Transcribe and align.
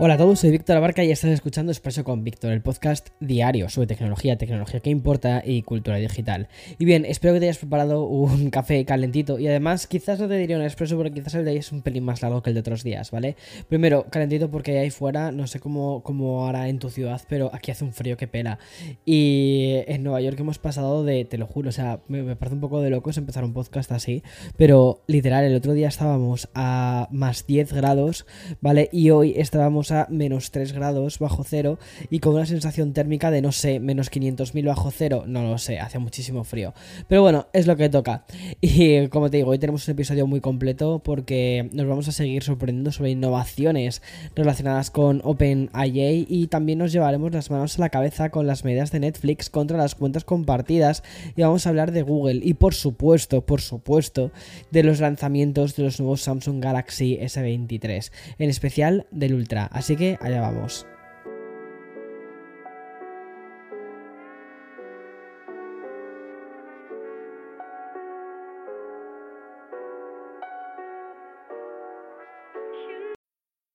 Hola 0.00 0.14
a 0.14 0.16
todos, 0.16 0.38
soy 0.38 0.52
Víctor 0.52 0.76
Abarca 0.76 1.02
y 1.02 1.10
estás 1.10 1.32
escuchando 1.32 1.72
Expreso 1.72 2.04
con 2.04 2.22
Víctor, 2.22 2.52
el 2.52 2.62
podcast 2.62 3.08
diario 3.18 3.68
sobre 3.68 3.88
tecnología, 3.88 4.38
tecnología 4.38 4.78
que 4.78 4.90
importa 4.90 5.42
y 5.44 5.62
cultura 5.62 5.96
digital. 5.96 6.46
Y 6.78 6.84
bien, 6.84 7.04
espero 7.04 7.34
que 7.34 7.40
te 7.40 7.46
hayas 7.46 7.58
preparado 7.58 8.04
un 8.04 8.48
café 8.52 8.84
calentito 8.84 9.40
y 9.40 9.48
además 9.48 9.88
quizás 9.88 10.20
no 10.20 10.28
te 10.28 10.36
diría 10.36 10.56
un 10.56 10.62
expreso 10.62 10.96
porque 10.96 11.10
quizás 11.10 11.34
el 11.34 11.44
de 11.44 11.50
hoy 11.50 11.56
es 11.56 11.72
un 11.72 11.82
pelín 11.82 12.04
más 12.04 12.22
largo 12.22 12.44
que 12.44 12.50
el 12.50 12.54
de 12.54 12.60
otros 12.60 12.84
días, 12.84 13.10
¿vale? 13.10 13.34
Primero, 13.68 14.06
calentito 14.08 14.52
porque 14.52 14.78
ahí 14.78 14.90
fuera, 14.90 15.32
no 15.32 15.48
sé 15.48 15.58
cómo, 15.58 16.04
cómo 16.04 16.46
hará 16.46 16.68
en 16.68 16.78
tu 16.78 16.90
ciudad, 16.90 17.20
pero 17.28 17.50
aquí 17.52 17.72
hace 17.72 17.82
un 17.82 17.92
frío 17.92 18.16
que 18.16 18.28
pela. 18.28 18.60
Y 19.04 19.82
en 19.88 20.04
Nueva 20.04 20.20
York 20.20 20.38
hemos 20.38 20.60
pasado 20.60 21.02
de, 21.02 21.24
te 21.24 21.38
lo 21.38 21.48
juro, 21.48 21.70
o 21.70 21.72
sea, 21.72 22.02
me, 22.06 22.22
me 22.22 22.36
parece 22.36 22.54
un 22.54 22.60
poco 22.60 22.80
de 22.82 22.90
locos 22.90 23.18
empezar 23.18 23.42
un 23.42 23.52
podcast 23.52 23.90
así, 23.90 24.22
pero 24.56 25.02
literal, 25.08 25.44
el 25.44 25.56
otro 25.56 25.72
día 25.72 25.88
estábamos 25.88 26.50
a 26.54 27.08
más 27.10 27.48
10 27.48 27.72
grados, 27.72 28.26
¿vale? 28.60 28.88
Y 28.92 29.10
hoy 29.10 29.34
estábamos 29.36 29.87
a 29.92 30.06
menos 30.10 30.50
3 30.50 30.72
grados 30.72 31.18
bajo 31.18 31.44
cero 31.44 31.78
y 32.10 32.20
con 32.20 32.34
una 32.34 32.46
sensación 32.46 32.92
térmica 32.92 33.30
de 33.30 33.42
no 33.42 33.52
sé, 33.52 33.80
menos 33.80 34.10
500.000 34.10 34.66
bajo 34.66 34.90
cero, 34.90 35.24
no 35.26 35.42
lo 35.42 35.58
sé, 35.58 35.78
hace 35.78 35.98
muchísimo 35.98 36.44
frío. 36.44 36.74
Pero 37.08 37.22
bueno, 37.22 37.46
es 37.52 37.66
lo 37.66 37.76
que 37.76 37.88
toca. 37.88 38.24
Y 38.60 39.08
como 39.08 39.30
te 39.30 39.38
digo, 39.38 39.50
hoy 39.50 39.58
tenemos 39.58 39.86
un 39.86 39.92
episodio 39.92 40.26
muy 40.26 40.40
completo 40.40 41.00
porque 41.02 41.68
nos 41.72 41.86
vamos 41.86 42.08
a 42.08 42.12
seguir 42.12 42.42
sorprendiendo 42.42 42.92
sobre 42.92 43.10
innovaciones 43.10 44.02
relacionadas 44.34 44.90
con 44.90 45.20
OpenIA 45.24 46.12
y 46.12 46.48
también 46.48 46.78
nos 46.78 46.92
llevaremos 46.92 47.32
las 47.32 47.50
manos 47.50 47.78
a 47.78 47.80
la 47.80 47.88
cabeza 47.88 48.30
con 48.30 48.46
las 48.46 48.64
medidas 48.64 48.90
de 48.90 49.00
Netflix 49.00 49.50
contra 49.50 49.78
las 49.78 49.94
cuentas 49.94 50.24
compartidas 50.24 51.02
y 51.36 51.42
vamos 51.42 51.66
a 51.66 51.70
hablar 51.70 51.92
de 51.92 52.02
Google 52.02 52.40
y 52.42 52.54
por 52.54 52.74
supuesto, 52.74 53.44
por 53.44 53.60
supuesto, 53.60 54.30
de 54.70 54.82
los 54.82 55.00
lanzamientos 55.00 55.76
de 55.76 55.84
los 55.84 56.00
nuevos 56.00 56.22
Samsung 56.22 56.62
Galaxy 56.62 57.18
S23, 57.20 58.10
en 58.38 58.50
especial 58.50 59.06
del 59.10 59.34
Ultra. 59.34 59.70
Así 59.78 59.94
que 59.94 60.18
allá 60.20 60.40
vamos. 60.40 60.88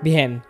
Bien, 0.00 0.46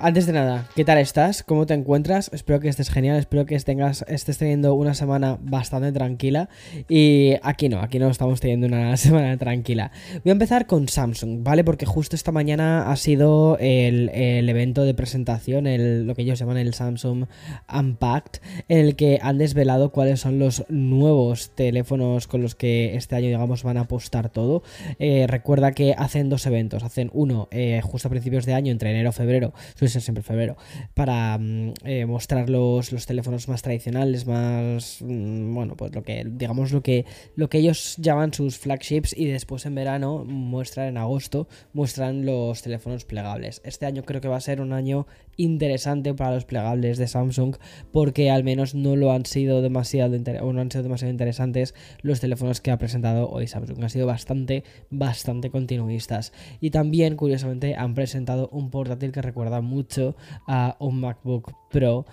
antes 0.00 0.24
de 0.26 0.32
nada, 0.32 0.66
¿qué 0.74 0.84
tal 0.84 0.96
estás? 0.96 1.42
¿Cómo 1.42 1.66
te 1.66 1.74
encuentras? 1.74 2.30
Espero 2.32 2.58
que 2.58 2.68
estés 2.68 2.88
genial, 2.88 3.18
espero 3.18 3.44
que 3.44 3.54
estés 3.54 4.38
teniendo 4.38 4.74
una 4.74 4.94
semana 4.94 5.38
bastante 5.42 5.92
tranquila. 5.92 6.48
Y 6.88 7.34
aquí 7.42 7.68
no, 7.68 7.80
aquí 7.80 7.98
no 7.98 8.08
estamos 8.08 8.40
teniendo 8.40 8.66
una 8.66 8.96
semana 8.96 9.36
tranquila. 9.36 9.92
Voy 10.24 10.30
a 10.30 10.32
empezar 10.32 10.66
con 10.66 10.88
Samsung, 10.88 11.42
¿vale? 11.42 11.64
Porque 11.64 11.84
justo 11.84 12.16
esta 12.16 12.32
mañana 12.32 12.90
ha 12.90 12.96
sido 12.96 13.58
el, 13.60 14.08
el 14.10 14.48
evento 14.48 14.84
de 14.84 14.94
presentación, 14.94 15.66
el, 15.66 16.06
lo 16.06 16.14
que 16.14 16.22
ellos 16.22 16.38
llaman 16.38 16.56
el 16.56 16.72
Samsung 16.72 17.26
Unpacked, 17.72 18.40
en 18.68 18.78
el 18.78 18.96
que 18.96 19.18
han 19.20 19.36
desvelado 19.36 19.92
cuáles 19.92 20.20
son 20.20 20.38
los 20.38 20.64
nuevos 20.70 21.50
teléfonos 21.54 22.26
con 22.26 22.40
los 22.40 22.54
que 22.54 22.96
este 22.96 23.16
año, 23.16 23.26
digamos, 23.26 23.62
van 23.62 23.76
a 23.76 23.82
apostar 23.82 24.30
todo. 24.30 24.62
Eh, 24.98 25.26
recuerda 25.28 25.72
que 25.72 25.94
hacen 25.96 26.30
dos 26.30 26.46
eventos, 26.46 26.84
hacen 26.84 27.10
uno 27.12 27.48
eh, 27.50 27.82
justo 27.84 28.08
a 28.08 28.10
principios 28.10 28.46
de 28.46 28.54
año, 28.54 28.72
entre 28.72 28.90
enero 28.90 29.10
y 29.10 29.12
febrero 29.12 29.52
ser 29.90 30.02
siempre 30.02 30.22
febrero, 30.22 30.56
para 30.94 31.38
eh, 31.84 32.06
mostrar 32.06 32.48
los, 32.48 32.92
los, 32.92 33.06
teléfonos 33.06 33.48
más 33.48 33.62
tradicionales, 33.62 34.26
más, 34.26 34.98
mm, 35.00 35.54
bueno, 35.54 35.76
pues 35.76 35.94
lo 35.94 36.02
que, 36.02 36.24
digamos, 36.26 36.72
lo 36.72 36.82
que, 36.82 37.04
lo 37.36 37.48
que 37.48 37.58
ellos 37.58 37.96
llaman 37.98 38.32
sus 38.32 38.58
flagships 38.58 39.16
y 39.16 39.26
después 39.26 39.66
en 39.66 39.74
verano 39.74 40.24
muestran, 40.24 40.88
en 40.88 40.98
agosto, 40.98 41.48
muestran 41.72 42.24
los 42.24 42.62
teléfonos 42.62 43.04
plegables. 43.04 43.60
Este 43.64 43.86
año 43.86 44.04
creo 44.04 44.20
que 44.20 44.28
va 44.28 44.36
a 44.36 44.40
ser 44.40 44.60
un 44.60 44.72
año 44.72 45.06
interesante 45.36 46.14
para 46.14 46.34
los 46.34 46.44
plegables 46.44 46.98
de 46.98 47.06
Samsung 47.06 47.56
porque 47.92 48.30
al 48.30 48.44
menos 48.44 48.74
no 48.74 48.96
lo 48.96 49.12
han 49.12 49.26
sido 49.26 49.62
demasiado, 49.62 50.16
o 50.42 50.52
no 50.52 50.60
han 50.60 50.70
sido 50.70 50.82
demasiado 50.82 51.10
interesantes 51.10 51.74
los 52.02 52.20
teléfonos 52.20 52.60
que 52.60 52.70
ha 52.70 52.78
presentado 52.78 53.28
hoy 53.28 53.46
Samsung. 53.46 53.82
Han 53.82 53.90
sido 53.90 54.06
bastante, 54.06 54.64
bastante 54.90 55.50
continuistas. 55.50 56.32
Y 56.60 56.70
también, 56.70 57.16
curiosamente, 57.16 57.74
han 57.74 57.94
presentado 57.94 58.48
un 58.52 58.70
portátil 58.70 59.12
que 59.12 59.22
recuerda 59.22 59.60
mucho 59.60 59.79
mucho 59.80 60.14
a 60.46 60.76
un 60.80 61.00
MacBook 61.00 61.52
Pro 61.70 62.04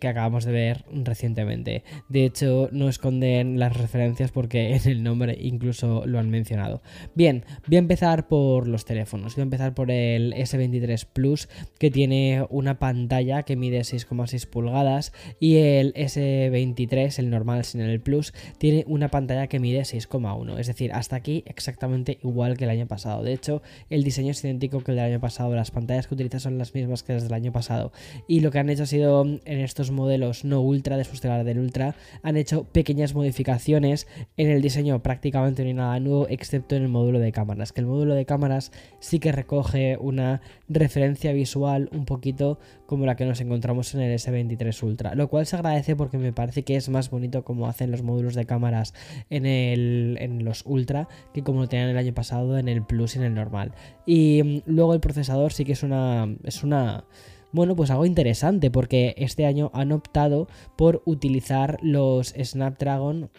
que 0.00 0.08
acabamos 0.08 0.44
de 0.44 0.52
ver 0.52 0.84
recientemente. 0.90 1.84
De 2.08 2.24
hecho, 2.24 2.68
no 2.72 2.88
esconden 2.88 3.58
las 3.58 3.76
referencias 3.76 4.30
porque 4.30 4.74
en 4.76 4.88
el 4.88 5.02
nombre 5.02 5.36
incluso 5.40 6.04
lo 6.06 6.18
han 6.18 6.30
mencionado. 6.30 6.82
Bien, 7.14 7.44
voy 7.66 7.76
a 7.76 7.78
empezar 7.80 8.28
por 8.28 8.68
los 8.68 8.84
teléfonos. 8.84 9.36
Voy 9.36 9.42
a 9.42 9.44
empezar 9.44 9.74
por 9.74 9.90
el 9.90 10.34
S23 10.34 11.06
Plus, 11.12 11.48
que 11.78 11.90
tiene 11.90 12.44
una 12.50 12.78
pantalla 12.78 13.42
que 13.42 13.56
mide 13.56 13.80
6,6 13.80 14.48
pulgadas, 14.48 15.12
y 15.40 15.56
el 15.56 15.94
S23, 15.94 17.18
el 17.18 17.30
normal 17.30 17.64
sin 17.64 17.80
el 17.80 18.00
Plus, 18.00 18.32
tiene 18.58 18.84
una 18.86 19.08
pantalla 19.08 19.46
que 19.46 19.60
mide 19.60 19.80
6,1. 19.80 20.58
Es 20.58 20.66
decir, 20.66 20.92
hasta 20.92 21.16
aquí 21.16 21.44
exactamente 21.46 22.18
igual 22.22 22.56
que 22.56 22.64
el 22.64 22.70
año 22.70 22.86
pasado. 22.86 23.22
De 23.22 23.32
hecho, 23.32 23.62
el 23.90 24.04
diseño 24.04 24.32
es 24.32 24.44
idéntico 24.44 24.80
que 24.80 24.92
el 24.92 24.96
del 24.96 25.06
año 25.06 25.20
pasado. 25.20 25.54
Las 25.54 25.70
pantallas 25.70 26.06
que 26.06 26.14
utiliza 26.14 26.40
son 26.40 26.58
las 26.58 26.74
mismas 26.74 27.02
que 27.02 27.14
las 27.14 27.24
del 27.24 27.34
año 27.34 27.52
pasado. 27.52 27.92
Y 28.26 28.40
lo 28.40 28.50
que 28.50 28.58
han 28.58 28.70
hecho 28.70 28.84
ha 28.84 28.86
sido 28.86 29.24
en 29.24 29.60
este 29.60 29.75
estos 29.76 29.90
modelos 29.90 30.46
no 30.46 30.62
ultra, 30.62 30.96
después 30.96 31.20
de 31.20 31.28
la 31.28 31.44
del 31.44 31.58
ultra, 31.58 31.94
han 32.22 32.38
hecho 32.38 32.64
pequeñas 32.64 33.14
modificaciones 33.14 34.08
en 34.38 34.48
el 34.48 34.62
diseño, 34.62 35.02
prácticamente 35.02 35.62
no 35.64 35.68
hay 35.68 35.74
nada 35.74 36.00
nuevo, 36.00 36.26
excepto 36.30 36.76
en 36.76 36.84
el 36.84 36.88
módulo 36.88 37.18
de 37.18 37.30
cámaras, 37.30 37.74
que 37.74 37.82
el 37.82 37.86
módulo 37.86 38.14
de 38.14 38.24
cámaras 38.24 38.72
sí 39.00 39.18
que 39.18 39.32
recoge 39.32 39.98
una 40.00 40.40
referencia 40.66 41.34
visual 41.34 41.90
un 41.92 42.06
poquito 42.06 42.58
como 42.86 43.04
la 43.04 43.16
que 43.16 43.26
nos 43.26 43.38
encontramos 43.42 43.94
en 43.94 44.00
el 44.00 44.18
S23 44.18 44.82
Ultra, 44.82 45.14
lo 45.14 45.28
cual 45.28 45.44
se 45.44 45.56
agradece 45.56 45.94
porque 45.94 46.16
me 46.16 46.32
parece 46.32 46.62
que 46.62 46.76
es 46.76 46.88
más 46.88 47.10
bonito 47.10 47.44
como 47.44 47.66
hacen 47.66 47.90
los 47.90 48.02
módulos 48.02 48.34
de 48.34 48.46
cámaras 48.46 48.94
en, 49.28 49.44
el, 49.44 50.16
en 50.20 50.42
los 50.42 50.62
Ultra 50.64 51.06
que 51.34 51.42
como 51.42 51.60
lo 51.60 51.68
tenían 51.68 51.90
el 51.90 51.98
año 51.98 52.14
pasado 52.14 52.56
en 52.56 52.68
el 52.68 52.82
Plus 52.82 53.16
y 53.16 53.18
en 53.18 53.26
el 53.26 53.34
normal. 53.34 53.72
Y 54.06 54.42
mm, 54.42 54.70
luego 54.70 54.94
el 54.94 55.00
procesador 55.00 55.52
sí 55.52 55.66
que 55.66 55.72
es 55.72 55.82
una... 55.82 56.34
Es 56.44 56.64
una 56.64 57.04
bueno, 57.52 57.76
pues 57.76 57.90
algo 57.90 58.06
interesante 58.06 58.70
porque 58.70 59.14
este 59.18 59.46
año 59.46 59.70
han 59.72 59.92
optado 59.92 60.48
por 60.76 61.02
utilizar 61.06 61.78
los 61.82 62.28
Snapdragon 62.28 63.30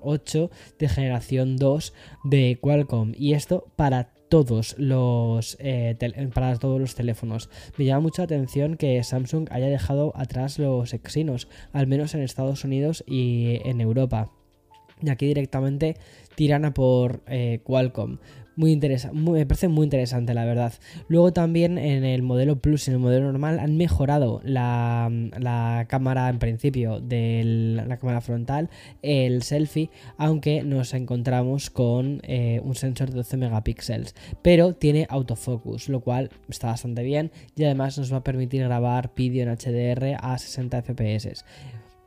8 0.00 0.50
mm, 0.50 0.78
de 0.78 0.88
generación 0.88 1.56
2 1.56 1.92
de 2.24 2.58
Qualcomm 2.60 3.12
y 3.16 3.34
esto 3.34 3.66
para 3.76 4.10
todos 4.28 4.74
los 4.78 5.56
eh, 5.60 5.96
para 6.34 6.56
todos 6.56 6.80
los 6.80 6.94
teléfonos. 6.94 7.50
Me 7.76 7.84
llama 7.84 8.00
mucho 8.00 8.22
la 8.22 8.26
atención 8.26 8.76
que 8.76 9.02
Samsung 9.02 9.48
haya 9.50 9.66
dejado 9.66 10.12
atrás 10.16 10.58
los 10.58 10.92
Exynos, 10.92 11.48
al 11.72 11.86
menos 11.86 12.14
en 12.14 12.22
Estados 12.22 12.64
Unidos 12.64 13.04
y 13.06 13.60
en 13.64 13.80
Europa. 13.80 14.30
Y 15.00 15.10
aquí 15.10 15.26
directamente 15.26 15.96
tiran 16.34 16.64
a 16.64 16.74
por 16.74 17.22
eh, 17.26 17.60
Qualcomm. 17.64 18.18
Muy 18.58 18.72
interesante, 18.72 19.16
me 19.16 19.46
parece 19.46 19.68
muy 19.68 19.84
interesante 19.84 20.34
la 20.34 20.44
verdad. 20.44 20.72
Luego 21.06 21.32
también 21.32 21.78
en 21.78 22.02
el 22.02 22.22
modelo 22.22 22.60
Plus 22.60 22.88
en 22.88 22.94
el 22.94 22.98
modelo 22.98 23.26
normal 23.30 23.60
han 23.60 23.76
mejorado 23.76 24.40
la, 24.42 25.86
cámara 25.88 26.28
en 26.28 26.40
principio 26.40 26.98
de 26.98 27.84
la 27.86 27.98
cámara 27.98 28.20
frontal, 28.20 28.68
el 29.02 29.44
selfie, 29.44 29.90
aunque 30.16 30.64
nos 30.64 30.92
encontramos 30.92 31.70
con 31.70 32.20
eh, 32.24 32.60
un 32.64 32.74
sensor 32.74 33.10
de 33.10 33.18
12 33.18 33.36
megapíxeles, 33.36 34.16
pero 34.42 34.74
tiene 34.74 35.06
autofocus, 35.08 35.88
lo 35.88 36.00
cual 36.00 36.30
está 36.48 36.66
bastante 36.66 37.04
bien 37.04 37.30
y 37.54 37.62
además 37.62 37.96
nos 37.96 38.12
va 38.12 38.16
a 38.16 38.24
permitir 38.24 38.64
grabar 38.64 39.12
vídeo 39.14 39.44
en 39.44 39.50
HDR 39.50 40.16
a 40.20 40.36
60 40.36 40.82
fps. 40.82 41.44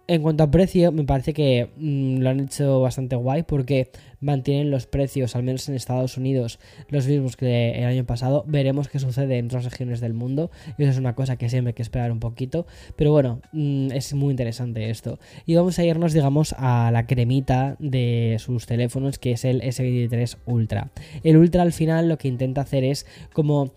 En 0.08 0.22
cuanto 0.24 0.44
a 0.44 0.52
precio, 0.52 0.92
me 0.92 1.04
parece 1.04 1.34
que 1.34 1.70
mm, 1.78 2.18
lo 2.18 2.30
han 2.30 2.40
hecho 2.42 2.82
bastante 2.82 3.16
guay 3.16 3.44
porque 3.44 3.92
mantienen 4.20 4.70
los 4.70 4.86
precios, 4.86 5.36
al 5.36 5.44
menos 5.44 5.68
en 5.70 5.76
Estados 5.76 6.18
Unidos, 6.18 6.60
los 6.90 7.08
mismos 7.08 7.38
que 7.38 7.72
el 7.72 7.86
año 7.86 8.06
pasado. 8.06 8.44
Veremos 8.48 8.90
qué 8.90 9.00
sucede 9.00 9.38
en 9.38 9.46
otras 9.46 9.66
regiones 9.66 10.02
del 10.02 10.14
mundo. 10.14 10.52
Y 10.78 10.84
eso 10.84 10.92
es 10.92 10.98
una 10.98 11.16
cosa 11.16 11.38
que 11.38 11.50
siempre 11.50 11.70
hay 11.70 11.74
que 11.76 11.82
esperar 11.82 12.12
un 12.12 12.20
poquito. 12.20 12.66
Pero 12.96 13.12
bueno, 13.12 13.42
mm, 13.54 13.92
es 13.92 14.14
muy 14.14 14.32
interesante 14.32 14.90
esto. 14.90 15.20
Y 15.46 15.56
vamos 15.56 15.80
a 15.80 15.84
irnos, 15.84 16.14
digamos, 16.14 16.56
a 16.58 16.92
la 16.92 17.06
cremita 17.06 17.76
de 17.80 18.38
sus 18.40 18.66
teléfonos, 18.66 19.18
que 19.18 19.34
es 19.34 19.46
el 19.46 19.62
S23 19.62 20.38
Ultra. 20.46 20.92
El 21.24 21.38
Ultra 21.38 21.62
al 21.62 21.74
final 21.74 22.10
lo 22.10 22.18
que 22.18 22.28
intenta 22.28 22.62
hacer 22.62 22.84
es 22.84 23.06
como 23.34 23.72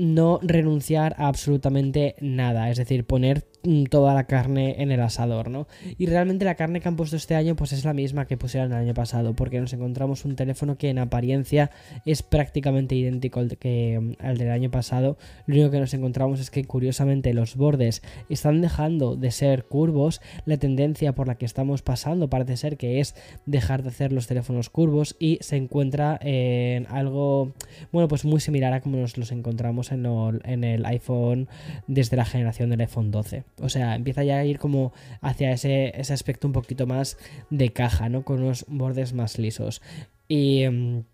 no 0.00 0.40
renunciar 0.42 1.14
a 1.18 1.28
absolutamente 1.28 2.16
nada, 2.20 2.70
es 2.70 2.78
decir, 2.78 3.04
poner 3.04 3.44
toda 3.90 4.14
la 4.14 4.24
carne 4.24 4.76
en 4.82 4.90
el 4.90 5.00
asador, 5.00 5.50
¿no? 5.50 5.66
Y 5.98 6.06
realmente 6.06 6.44
la 6.44 6.54
carne 6.54 6.80
que 6.80 6.88
han 6.88 6.96
puesto 6.96 7.16
este 7.16 7.34
año 7.34 7.56
pues 7.56 7.72
es 7.72 7.84
la 7.84 7.92
misma 7.92 8.26
que 8.26 8.36
pusieron 8.36 8.72
el 8.72 8.78
año 8.78 8.94
pasado, 8.94 9.34
porque 9.34 9.60
nos 9.60 9.72
encontramos 9.72 10.24
un 10.24 10.36
teléfono 10.36 10.78
que 10.78 10.88
en 10.88 10.98
apariencia 10.98 11.70
es 12.06 12.22
prácticamente 12.22 12.94
idéntico 12.94 13.40
mm, 13.40 14.12
al 14.18 14.38
del 14.38 14.50
año 14.50 14.70
pasado. 14.70 15.18
Lo 15.46 15.54
único 15.54 15.70
que 15.70 15.80
nos 15.80 15.92
encontramos 15.94 16.40
es 16.40 16.50
que 16.50 16.64
curiosamente 16.64 17.34
los 17.34 17.56
bordes 17.56 18.02
están 18.28 18.62
dejando 18.62 19.16
de 19.16 19.30
ser 19.30 19.64
curvos, 19.64 20.20
la 20.46 20.56
tendencia 20.56 21.14
por 21.14 21.28
la 21.28 21.36
que 21.36 21.46
estamos 21.46 21.82
pasando 21.82 22.30
parece 22.30 22.56
ser 22.56 22.76
que 22.76 23.00
es 23.00 23.14
dejar 23.46 23.82
de 23.82 23.90
hacer 23.90 24.12
los 24.12 24.26
teléfonos 24.26 24.70
curvos 24.70 25.16
y 25.18 25.38
se 25.42 25.56
encuentra 25.56 26.18
en 26.22 26.86
algo, 26.86 27.52
bueno, 27.92 28.08
pues 28.08 28.24
muy 28.24 28.40
similar 28.40 28.72
a 28.72 28.80
como 28.80 28.96
nos 28.96 29.18
los 29.18 29.32
encontramos 29.32 29.92
en, 29.92 30.06
en 30.44 30.64
el 30.64 30.86
iPhone 30.86 31.48
desde 31.86 32.16
la 32.16 32.24
generación 32.24 32.70
del 32.70 32.80
iPhone 32.80 33.10
12. 33.10 33.49
O 33.58 33.68
sea, 33.68 33.94
empieza 33.94 34.24
ya 34.24 34.38
a 34.38 34.44
ir 34.44 34.58
como 34.58 34.92
hacia 35.20 35.52
ese, 35.52 35.92
aspecto 36.12 36.46
un 36.46 36.52
poquito 36.52 36.86
más 36.86 37.18
de 37.50 37.72
caja, 37.72 38.08
¿no? 38.08 38.24
Con 38.24 38.42
unos 38.42 38.64
bordes 38.68 39.12
más 39.12 39.38
lisos. 39.38 39.82
Y... 40.28 40.66
Mm, 40.68 41.04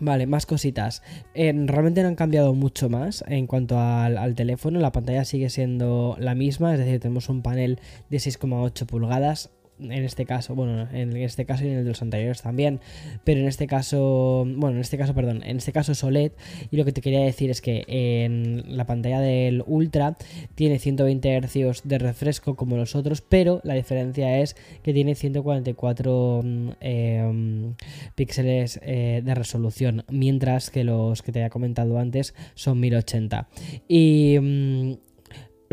vale, 0.00 0.26
más 0.26 0.46
cositas. 0.46 1.02
Realmente 1.34 2.02
no 2.02 2.08
han 2.08 2.16
cambiado 2.16 2.54
mucho 2.54 2.88
más 2.88 3.24
en 3.28 3.46
cuanto 3.46 3.78
al, 3.78 4.34
teléfono. 4.34 4.80
La 4.80 4.92
pantalla 4.92 5.24
sigue 5.24 5.50
siendo 5.50 6.16
la 6.18 6.34
misma, 6.34 6.72
es 6.72 6.78
decir, 6.78 7.00
tenemos 7.00 7.28
un 7.28 7.42
panel 7.42 7.78
de 8.10 8.16
6,8 8.18 8.86
pulgadas 8.86 9.50
en 9.78 10.04
este 10.04 10.26
caso, 10.26 10.54
bueno, 10.54 10.88
en 10.92 11.16
este 11.16 11.44
caso 11.44 11.64
y 11.64 11.68
en 11.68 11.78
el 11.78 11.84
de 11.84 11.90
los 11.90 12.02
anteriores 12.02 12.42
también, 12.42 12.80
pero 13.24 13.40
en 13.40 13.48
este 13.48 13.66
caso, 13.66 14.44
bueno, 14.46 14.76
en 14.76 14.80
este 14.80 14.98
caso, 14.98 15.14
perdón, 15.14 15.42
en 15.44 15.56
este 15.56 15.72
caso 15.72 15.92
es 15.92 16.04
OLED 16.04 16.32
y 16.70 16.76
lo 16.76 16.84
que 16.84 16.92
te 16.92 17.00
quería 17.00 17.20
decir 17.20 17.50
es 17.50 17.60
que 17.60 17.84
en 17.88 18.76
la 18.76 18.86
pantalla 18.86 19.20
del 19.20 19.62
Ultra 19.66 20.16
tiene 20.54 20.78
120 20.78 21.40
Hz 21.40 21.82
de 21.84 21.98
refresco 21.98 22.56
como 22.56 22.76
los 22.76 22.94
otros, 22.94 23.20
pero 23.20 23.60
la 23.64 23.74
diferencia 23.74 24.38
es 24.38 24.56
que 24.82 24.92
tiene 24.92 25.14
144 25.14 26.42
mm, 26.44 26.68
em, 26.80 27.74
píxeles 28.14 28.80
eh, 28.82 29.22
de 29.24 29.34
resolución, 29.34 30.04
mientras 30.08 30.70
que 30.70 30.84
los 30.84 31.22
que 31.22 31.32
te 31.32 31.40
había 31.40 31.50
comentado 31.50 31.98
antes 31.98 32.34
son 32.54 32.80
1080. 32.80 33.48
Y 33.88 34.38
mm, 34.40 35.11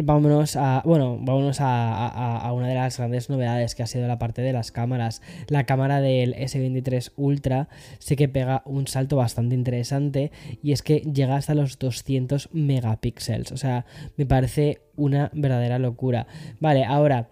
vámonos 0.04 0.56
a. 0.56 0.82
Bueno, 0.86 1.18
vámonos 1.20 1.58
a, 1.60 2.52
una 2.54 2.68
de 2.68 2.76
las 2.76 2.98
grandes 2.98 3.30
novedades 3.30 3.76
que 3.76 3.84
ha 3.84 3.88
sido 3.88 4.08
la 4.08 4.20
parte 4.20 4.42
de 4.42 4.54
las 4.54 4.72
cámaras. 4.72 5.22
La 5.48 5.66
cámara 5.66 6.02
del 6.02 6.36
S23 6.36 7.12
Ultra 7.16 7.70
sí 8.00 8.16
que 8.16 8.30
pega 8.30 8.62
un 8.66 8.88
salto 8.88 9.16
bastante 9.16 9.56
interesante. 9.56 10.32
Y 10.64 10.72
es 10.72 10.82
que 10.82 11.00
llega 11.00 11.36
hasta 11.36 11.56
los 11.56 11.80
200 11.80 12.50
megapíxeles. 12.54 13.52
O 13.52 13.58
sea, 13.58 13.86
me 14.18 14.26
parece 14.26 14.82
una 14.96 15.32
verdadera 15.34 15.80
locura. 15.80 16.28
Vale, 16.60 16.86
ahora 16.86 17.30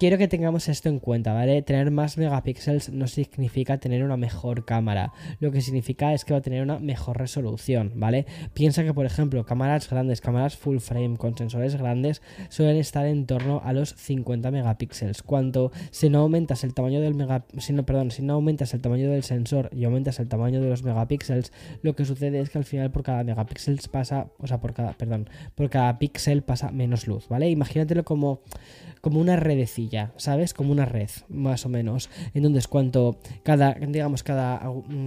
quiero 0.00 0.16
que 0.16 0.28
tengamos 0.28 0.66
esto 0.70 0.88
en 0.88 0.98
cuenta, 0.98 1.34
¿vale? 1.34 1.60
Tener 1.60 1.90
más 1.90 2.16
megapíxeles 2.16 2.90
no 2.90 3.06
significa 3.06 3.76
tener 3.76 4.02
una 4.02 4.16
mejor 4.16 4.64
cámara. 4.64 5.12
Lo 5.40 5.52
que 5.52 5.60
significa 5.60 6.14
es 6.14 6.24
que 6.24 6.32
va 6.32 6.38
a 6.38 6.42
tener 6.42 6.62
una 6.62 6.78
mejor 6.78 7.18
resolución, 7.18 7.92
¿vale? 7.96 8.24
Piensa 8.54 8.82
que, 8.82 8.94
por 8.94 9.04
ejemplo, 9.04 9.44
cámaras 9.44 9.90
grandes, 9.90 10.22
cámaras 10.22 10.56
full 10.56 10.78
frame 10.78 11.18
con 11.18 11.36
sensores 11.36 11.76
grandes 11.76 12.22
suelen 12.48 12.78
estar 12.78 13.04
en 13.04 13.26
torno 13.26 13.60
a 13.62 13.74
los 13.74 13.94
50 13.94 14.50
megapíxeles. 14.50 15.22
Cuanto 15.22 15.70
si 15.90 16.08
no 16.08 16.20
aumentas 16.20 16.64
el 16.64 16.72
tamaño 16.72 17.02
del 17.02 17.14
mega, 17.14 17.44
si 17.58 17.74
no, 17.74 17.84
perdón, 17.84 18.10
si 18.10 18.22
no 18.22 18.32
aumentas 18.32 18.72
el 18.72 18.80
tamaño 18.80 19.10
del 19.10 19.22
sensor 19.22 19.68
y 19.70 19.84
aumentas 19.84 20.18
el 20.18 20.28
tamaño 20.28 20.62
de 20.62 20.70
los 20.70 20.82
megapíxeles, 20.82 21.52
lo 21.82 21.94
que 21.94 22.06
sucede 22.06 22.40
es 22.40 22.48
que 22.48 22.56
al 22.56 22.64
final 22.64 22.90
por 22.90 23.02
cada 23.02 23.22
megapíxel 23.22 23.78
pasa, 23.92 24.28
o 24.38 24.46
sea, 24.46 24.60
por 24.60 24.72
cada, 24.72 24.94
perdón, 24.94 25.28
por 25.54 25.68
cada 25.68 25.98
píxel 25.98 26.42
pasa 26.42 26.70
menos 26.70 27.06
luz, 27.06 27.28
¿vale? 27.28 27.50
Imagínatelo 27.50 28.02
como 28.02 28.40
como 29.00 29.20
una 29.20 29.36
redecilla, 29.36 29.89
¿sabes? 30.16 30.54
Como 30.54 30.72
una 30.72 30.84
red, 30.84 31.10
más 31.28 31.66
o 31.66 31.68
menos. 31.68 32.10
Entonces, 32.34 32.68
cuanto 32.68 33.18
cada, 33.42 33.74
digamos, 33.74 34.22
cada 34.22 34.62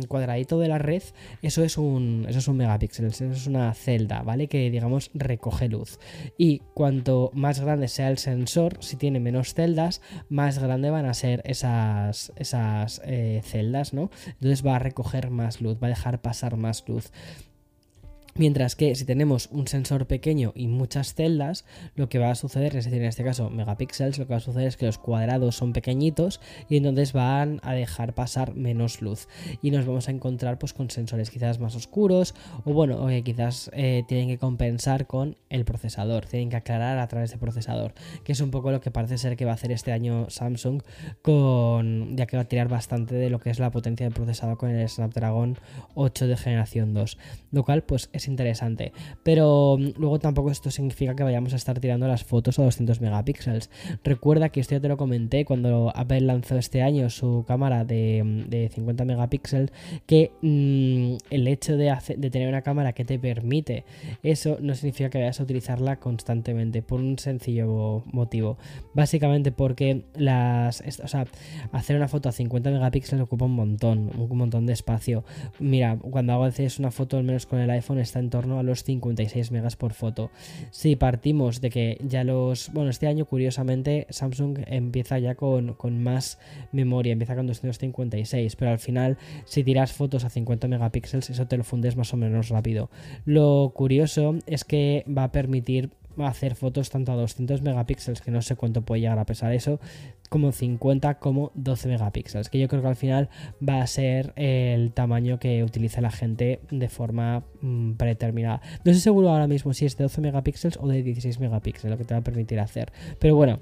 cuadradito 0.07 0.59
de 0.59 0.68
la 0.68 0.77
red, 0.77 1.03
eso 1.41 1.63
es 1.63 1.77
un, 1.77 2.25
eso 2.27 2.39
es 2.39 2.47
un 2.47 2.57
megapíxel, 2.57 3.06
eso 3.06 3.25
es 3.25 3.47
una 3.47 3.74
celda, 3.74 4.24
¿vale? 4.24 4.47
Que, 4.47 4.69
digamos, 4.69 5.12
recoge 5.13 5.69
luz. 5.69 6.00
Y 6.38 6.59
cuanto 6.74 7.31
más 7.33 7.59
grande 7.59 7.88
sea 7.88 8.09
el 8.09 8.18
sensor, 8.18 8.77
si 8.81 8.97
tiene 8.97 9.19
menos 9.19 9.53
celdas, 9.53 10.01
más 10.30 10.59
grande 10.59 10.89
van 10.89 11.06
a 11.06 11.13
ser 11.13 11.41
esas, 11.45 12.33
esas 12.35 13.01
eh, 13.06 13.41
celdas, 13.44 13.94
¿no? 13.94 14.09
Entonces 14.27 14.65
va 14.65 14.75
a 14.75 14.80
recoger 14.80 15.30
más 15.30 15.62
luz, 15.62 15.77
va 15.81 15.88
a 15.88 15.89
dejar 15.89 16.21
pasar 16.21 16.57
más 16.57 16.83
luz. 16.88 17.12
Mientras 18.35 18.75
que 18.75 18.95
si 18.95 19.06
tenemos 19.06 19.50
un 19.51 19.68
sensor 19.68 20.07
pequeño 20.07 20.53
y 20.56 20.68
muchas 20.68 21.13
celdas, 21.13 21.65
lo 21.95 22.09
que 22.09 22.19
va 22.19 22.31
a 22.31 22.35
suceder, 22.35 22.75
es 22.75 22.85
decir, 22.85 23.01
en 23.01 23.07
este 23.07 23.24
caso 23.24 23.50
megapíxeles, 23.50 24.18
lo 24.18 24.25
que 24.25 24.33
va 24.33 24.38
a 24.38 24.41
suceder 24.41 24.68
es 24.68 24.77
que 24.77 24.88
los 24.88 24.97
cuadrados 24.97 25.56
son 25.56 25.71
pequeñitos 25.74 26.41
y 26.68 26.77
entonces 26.77 27.13
van 27.13 27.59
a 27.63 27.74
dejar 27.74 28.13
pasar 28.13 28.56
menos 28.56 29.01
luz. 29.01 29.27
Y 29.62 29.71
nos 29.71 29.85
vamos 29.85 30.07
a 30.07 30.12
encontrar 30.12 30.57
pues 30.57 30.74
con 30.74 30.89
sensores 30.89 31.30
quizás 31.30 31.59
más 31.59 31.75
oscuros 31.75 32.33
o 32.65 32.74
bueno, 32.74 33.03
o 33.03 33.07
que 33.07 33.24
quizás 33.24 33.69
eh, 33.74 34.03
tienen 34.07 34.27
que 34.27 34.38
compensar 34.38 35.06
con 35.06 35.38
el 35.50 35.65
procesador, 35.65 36.25
tienen 36.25 36.50
que 36.50 36.56
aclarar 36.56 36.97
a 36.97 37.07
través 37.07 37.30
del 37.30 37.39
procesador, 37.39 37.94
que 38.24 38.31
es 38.31 38.41
un 38.41 38.50
poco 38.50 38.71
lo 38.71 38.81
que 38.81 38.89
parece 38.91 39.18
ser 39.18 39.35
que 39.35 39.45
va 39.45 39.51
a 39.51 39.56
hacer 39.56 39.71
este 39.71 39.91
año 39.91 40.30
Samsung 40.30 40.81
con 41.21 42.18
ya 42.18 42.25
que 42.25 42.38
va 42.38 42.44
a 42.44 42.47
tirar 42.47 42.68
bastante 42.68 43.15
de 43.15 43.30
lo 43.30 43.39
que 43.39 43.51
es 43.51 43.59
la 43.59 43.69
potencia 43.69 44.06
del 44.06 44.13
procesador 44.13 44.57
con 44.57 44.71
el 44.71 44.89
Snapdragon 44.89 45.57
8 45.94 46.27
de 46.27 46.38
generación 46.38 46.94
2, 46.94 47.18
lo 47.51 47.63
cual 47.63 47.83
pues 47.83 48.09
es 48.13 48.22
interesante. 48.27 48.92
Pero 49.23 49.77
mm, 49.80 49.99
luego 49.99 50.19
tampoco 50.19 50.51
esto 50.51 50.71
significa 50.71 51.15
que 51.15 51.23
vayamos 51.23 51.53
a 51.53 51.56
estar 51.56 51.80
tirando 51.80 52.07
las 52.07 52.23
fotos 52.23 52.59
a 52.59 52.63
200 52.63 53.01
megapíxeles. 53.01 53.69
Recuerda 54.03 54.49
que 54.49 54.59
esto 54.59 54.75
ya 54.75 54.81
te 54.81 54.87
lo 54.87 54.97
comenté 54.97 55.45
cuando 55.45 55.92
Apple 55.95 56.21
lanzó 56.21 56.57
este 56.57 56.81
año 56.81 57.09
su 57.09 57.44
cámara 57.47 57.85
de, 57.85 58.69
50 58.73 59.03
mm, 59.03 59.07
megapíxeles, 59.07 59.71
que 60.06 60.31
mm, 60.42 61.18
el 61.30 61.47
hecho 61.47 61.77
de, 61.77 61.94
tener 62.31 62.47
una 62.47 62.61
cámara 62.61 62.94
que 62.94 63.06
te 63.06 63.19
permite 63.19 63.85
eso 64.21 64.57
no 64.61 64.75
significa 64.75 65.09
que 65.09 65.19
vayas 65.19 65.39
a 65.39 65.44
utilizarla 65.44 65.97
constantemente, 65.97 66.81
por 66.81 66.99
un 66.99 67.18
sencillo 67.19 68.03
motivo. 68.11 68.57
Básicamente 68.94 69.51
porque 69.51 70.03
las, 70.15 70.81
o 71.03 71.07
sea, 71.07 71.25
hacer 71.71 71.95
una 71.95 72.07
foto 72.07 72.30
a 72.30 72.31
50 72.31 72.71
megapíxeles 72.71 73.23
ocupa 73.23 73.45
un 73.45 73.56
montón, 73.56 74.11
un 74.18 74.37
montón 74.37 74.65
de 74.65 74.73
espacio. 74.73 75.23
Mira, 75.59 75.97
cuando 75.97 76.33
hago 76.33 76.44
veces 76.44 76.80
una 76.80 76.92
foto 76.92 77.18
al 77.18 77.23
menos 77.23 77.45
con 77.45 77.59
el 77.59 77.69
iPhone 77.69 77.99
está 78.13 78.19
en 78.19 78.29
torno 78.29 78.59
a 78.59 78.63
los 78.63 78.83
56 78.83 79.49
megas 79.49 79.75
por 79.75 79.93
foto. 79.93 80.29
Si 80.69 80.95
partimos 80.95 81.61
de 81.61 81.71
que 81.71 81.97
ya 82.07 82.23
los... 82.23 82.71
Bueno, 82.71 82.91
este 82.91 83.07
año 83.07 83.25
curiosamente 83.25 84.05
Samsung 84.11 84.59
empieza 84.67 85.17
ya 85.17 85.33
con, 85.33 85.75
más 86.03 86.37
memoria, 86.71 87.13
empieza 87.13 87.35
con 87.35 87.47
256, 87.47 88.55
pero 88.55 88.69
al 88.69 88.77
final 88.77 89.17
si 89.45 89.63
tiras 89.63 89.93
fotos 89.93 90.25
a 90.25 90.29
50 90.29 90.67
megapíxeles 90.67 91.31
eso 91.31 91.47
te 91.47 91.57
lo 91.57 91.63
fundes 91.63 91.95
más 91.95 92.13
o 92.13 92.17
menos 92.17 92.49
rápido. 92.49 92.91
Lo 93.25 93.71
curioso 93.73 94.35
es 94.45 94.63
que 94.63 95.03
va 95.09 95.23
a 95.23 95.31
permitir 95.31 95.89
hacer 96.17 96.55
fotos 96.55 96.89
tanto 96.89 97.11
a 97.11 97.15
200 97.15 97.61
megapíxeles, 97.61 98.21
que 98.21 98.31
no 98.31 98.41
sé 98.41 98.55
cuánto 98.55 98.81
puede 98.81 99.01
llegar 99.01 99.19
a 99.19 99.25
pesar 99.25 99.53
eso, 99.53 99.79
como 100.29 100.51
50 100.51 101.19
como 101.19 101.51
12 101.55 101.89
megapíxeles, 101.89 102.49
que 102.49 102.59
yo 102.59 102.67
creo 102.67 102.81
que 102.81 102.87
al 102.87 102.95
final 102.95 103.29
va 103.67 103.81
a 103.81 103.87
ser 103.87 104.33
el 104.35 104.91
tamaño 104.91 105.39
que 105.39 105.63
utiliza 105.63 106.01
la 106.01 106.11
gente 106.11 106.59
de 106.71 106.89
forma 106.89 107.43
mm, 107.61 107.93
predeterminada. 107.93 108.61
No 108.83 108.91
estoy 108.91 109.01
seguro 109.01 109.29
ahora 109.29 109.47
mismo 109.47 109.73
si 109.73 109.85
es 109.85 109.97
de 109.97 110.05
12 110.05 110.21
megapíxeles 110.21 110.77
o 110.81 110.87
de 110.87 111.03
16 111.03 111.39
megapíxeles, 111.39 111.91
lo 111.91 111.97
que 111.97 112.05
te 112.05 112.13
va 112.13 112.21
a 112.21 112.23
permitir 112.23 112.59
hacer. 112.59 112.91
Pero 113.19 113.35
bueno, 113.35 113.59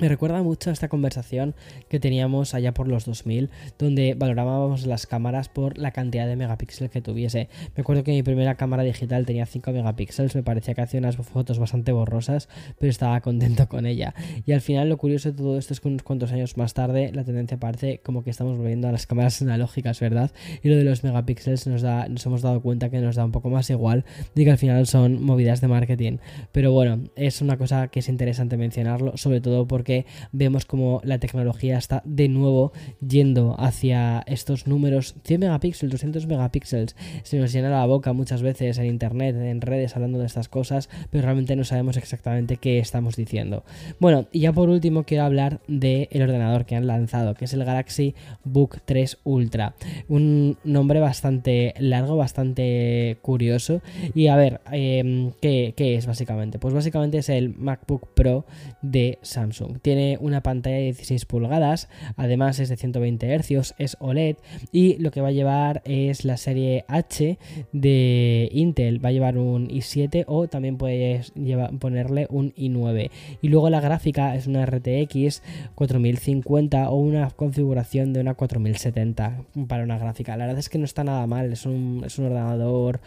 Me 0.00 0.08
recuerda 0.08 0.42
mucho 0.42 0.70
a 0.70 0.72
esta 0.72 0.88
conversación 0.88 1.54
que 1.88 2.00
teníamos 2.00 2.52
allá 2.52 2.74
por 2.74 2.88
los 2.88 3.04
2000, 3.04 3.50
donde 3.78 4.14
valorábamos 4.14 4.86
las 4.86 5.06
cámaras 5.06 5.48
por 5.48 5.78
la 5.78 5.92
cantidad 5.92 6.26
de 6.26 6.34
megapíxeles 6.34 6.90
que 6.90 7.00
tuviese. 7.00 7.48
Me 7.76 7.82
acuerdo 7.82 8.02
que 8.02 8.10
mi 8.10 8.24
primera 8.24 8.56
cámara 8.56 8.82
digital 8.82 9.24
tenía 9.24 9.46
5 9.46 9.70
megapíxeles, 9.70 10.34
me 10.34 10.42
parecía 10.42 10.74
que 10.74 10.82
hacía 10.82 10.98
unas 10.98 11.16
fotos 11.16 11.60
bastante 11.60 11.92
borrosas, 11.92 12.48
pero 12.80 12.90
estaba 12.90 13.20
contento 13.20 13.68
con 13.68 13.86
ella. 13.86 14.16
Y 14.44 14.50
al 14.50 14.62
final 14.62 14.88
lo 14.88 14.96
curioso 14.96 15.30
de 15.30 15.38
todo 15.38 15.58
esto 15.58 15.72
es 15.72 15.80
que 15.80 15.86
unos 15.86 16.02
cuantos 16.02 16.32
años 16.32 16.56
más 16.56 16.74
tarde 16.74 17.12
la 17.14 17.22
tendencia 17.22 17.60
parece 17.60 18.00
como 18.00 18.24
que 18.24 18.30
estamos 18.30 18.58
volviendo 18.58 18.88
a 18.88 18.92
las 18.92 19.06
cámaras 19.06 19.40
analógicas, 19.42 20.00
¿verdad? 20.00 20.32
Y 20.64 20.70
lo 20.70 20.76
de 20.76 20.82
los 20.82 21.04
megapíxeles 21.04 21.68
nos, 21.68 21.82
da, 21.82 22.08
nos 22.08 22.26
hemos 22.26 22.42
dado 22.42 22.60
cuenta 22.62 22.90
que 22.90 22.98
nos 22.98 23.14
da 23.14 23.24
un 23.24 23.32
poco 23.32 23.48
más 23.48 23.70
igual 23.70 24.04
de 24.34 24.44
que 24.44 24.50
al 24.50 24.58
final 24.58 24.88
son 24.88 25.22
movidas 25.22 25.60
de 25.60 25.68
marketing. 25.68 26.18
Pero 26.50 26.72
bueno, 26.72 27.04
es 27.14 27.40
una 27.40 27.56
cosa 27.58 27.86
que 27.88 28.00
es 28.00 28.08
interesante 28.08 28.56
mencionarlo, 28.56 29.16
sobre 29.16 29.40
todo 29.40 29.68
porque 29.68 29.83
porque 29.84 30.06
vemos 30.32 30.64
como 30.64 31.02
la 31.04 31.18
tecnología 31.18 31.76
está 31.76 32.00
de 32.06 32.30
nuevo 32.30 32.72
yendo 33.06 33.54
hacia 33.58 34.24
estos 34.26 34.66
números 34.66 35.14
100 35.24 35.40
megapíxeles, 35.40 35.92
200 35.92 36.26
megapíxeles. 36.26 36.96
Se 37.22 37.38
nos 37.38 37.52
llena 37.52 37.68
la 37.68 37.84
boca 37.84 38.14
muchas 38.14 38.40
veces 38.40 38.78
en 38.78 38.86
internet, 38.86 39.36
en 39.36 39.60
redes, 39.60 39.94
hablando 39.94 40.18
de 40.20 40.24
estas 40.24 40.48
cosas, 40.48 40.88
pero 41.10 41.24
realmente 41.24 41.54
no 41.54 41.64
sabemos 41.64 41.98
exactamente 41.98 42.56
qué 42.56 42.78
estamos 42.78 43.14
diciendo. 43.16 43.62
Bueno, 44.00 44.26
y 44.32 44.40
ya 44.40 44.54
por 44.54 44.70
último 44.70 45.04
quiero 45.04 45.24
hablar 45.24 45.60
del 45.68 46.08
el 46.10 46.22
ordenador 46.22 46.64
que 46.64 46.76
han 46.76 46.86
lanzado, 46.86 47.34
que 47.34 47.44
es 47.44 47.52
el 47.52 47.62
Galaxy 47.62 48.14
Book 48.42 48.80
3 48.86 49.18
Ultra. 49.24 49.74
Un 50.08 50.56
nombre 50.64 50.98
bastante 51.00 51.74
largo, 51.78 52.16
bastante 52.16 53.18
curioso. 53.20 53.82
Y 54.14 54.28
a 54.28 54.36
ver, 54.36 54.62
em, 54.72 55.32
¿qué, 55.42 55.74
¿qué 55.76 55.96
es 55.96 56.06
básicamente? 56.06 56.58
Pues 56.58 56.72
básicamente 56.72 57.18
es 57.18 57.28
el 57.28 57.54
MacBook 57.54 58.14
Pro 58.14 58.46
de 58.80 59.18
Samsung. 59.22 59.73
Tiene 59.82 60.18
una 60.20 60.42
pantalla 60.42 60.76
de 60.76 60.84
16 60.84 61.24
pulgadas, 61.24 61.88
además 62.16 62.58
es 62.58 62.68
de 62.68 62.76
120 62.76 63.38
Hz, 63.38 63.74
es 63.78 63.96
OLED 64.00 64.36
y 64.72 64.96
lo 64.98 65.10
que 65.10 65.20
va 65.20 65.28
a 65.28 65.32
llevar 65.32 65.82
es 65.84 66.24
la 66.24 66.36
serie 66.36 66.84
H 66.88 67.38
de 67.72 68.48
Intel. 68.52 69.04
Va 69.04 69.08
a 69.10 69.12
llevar 69.12 69.38
un 69.38 69.68
i7 69.68 70.24
o 70.26 70.48
también 70.48 70.76
puedes 70.76 71.32
ponerle 71.78 72.26
un 72.30 72.52
i9. 72.52 73.10
Y 73.42 73.48
luego 73.48 73.70
la 73.70 73.80
gráfica 73.80 74.34
es 74.34 74.46
una 74.46 74.66
RTX 74.66 75.42
4050 75.74 76.90
o 76.90 76.96
una 76.96 77.30
configuración 77.30 78.12
de 78.12 78.20
una 78.20 78.34
4070 78.34 79.44
para 79.68 79.84
una 79.84 79.98
gráfica. 79.98 80.36
La 80.36 80.46
verdad 80.46 80.58
es 80.58 80.68
que 80.68 80.78
no 80.78 80.84
está 80.84 81.04
nada 81.04 81.26
mal, 81.26 81.52
es 81.52 81.66
un, 81.66 82.02
es 82.04 82.18
un 82.18 82.26
ordenador 82.26 83.00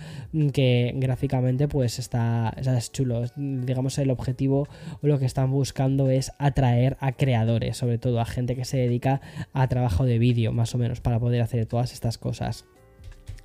que 0.54 0.94
gráficamente 0.96 1.68
pues 1.68 2.00
está, 2.00 2.56
chulo. 2.92 3.24
Digamos 3.36 3.98
el 3.98 4.10
objetivo 4.10 4.68
o 5.02 5.08
lo 5.08 5.20
que 5.20 5.26
están 5.26 5.52
buscando 5.52 6.10
es 6.10 6.32
atraer 6.58 6.98
a 7.00 7.12
creadores, 7.12 7.78
sobre 7.78 8.00
todo 8.00 8.20
a 8.20 8.26
gente 8.26 8.56
que 8.56 8.66
se 8.66 8.78
dedica 8.78 9.22
a 9.54 9.68
trabajo 9.68 10.06
de 10.06 10.18
vídeo, 10.18 10.52
más 10.52 10.74
o 10.74 10.78
menos, 10.78 11.02
para 11.02 11.20
poder 11.20 11.42
hacer 11.42 11.66
todas 11.68 11.94
estas 11.94 12.18
cosas. 12.18 12.66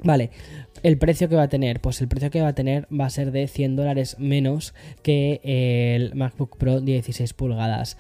Vale, 0.02 0.30
el 0.82 0.98
precio 0.98 1.28
que 1.28 1.36
va 1.36 1.42
a 1.42 1.48
tener, 1.48 1.80
pues 1.80 2.00
el 2.00 2.08
precio 2.08 2.30
que 2.30 2.40
va 2.40 2.48
a 2.48 2.54
tener 2.54 2.88
va 2.92 3.06
a 3.06 3.10
ser 3.10 3.30
de 3.30 3.46
100 3.46 3.76
dólares 3.76 4.16
menos 4.18 4.74
que 5.02 5.40
el 5.44 6.14
MacBook 6.14 6.56
Pro 6.56 6.80
16 6.80 7.34
pulgadas 7.34 7.98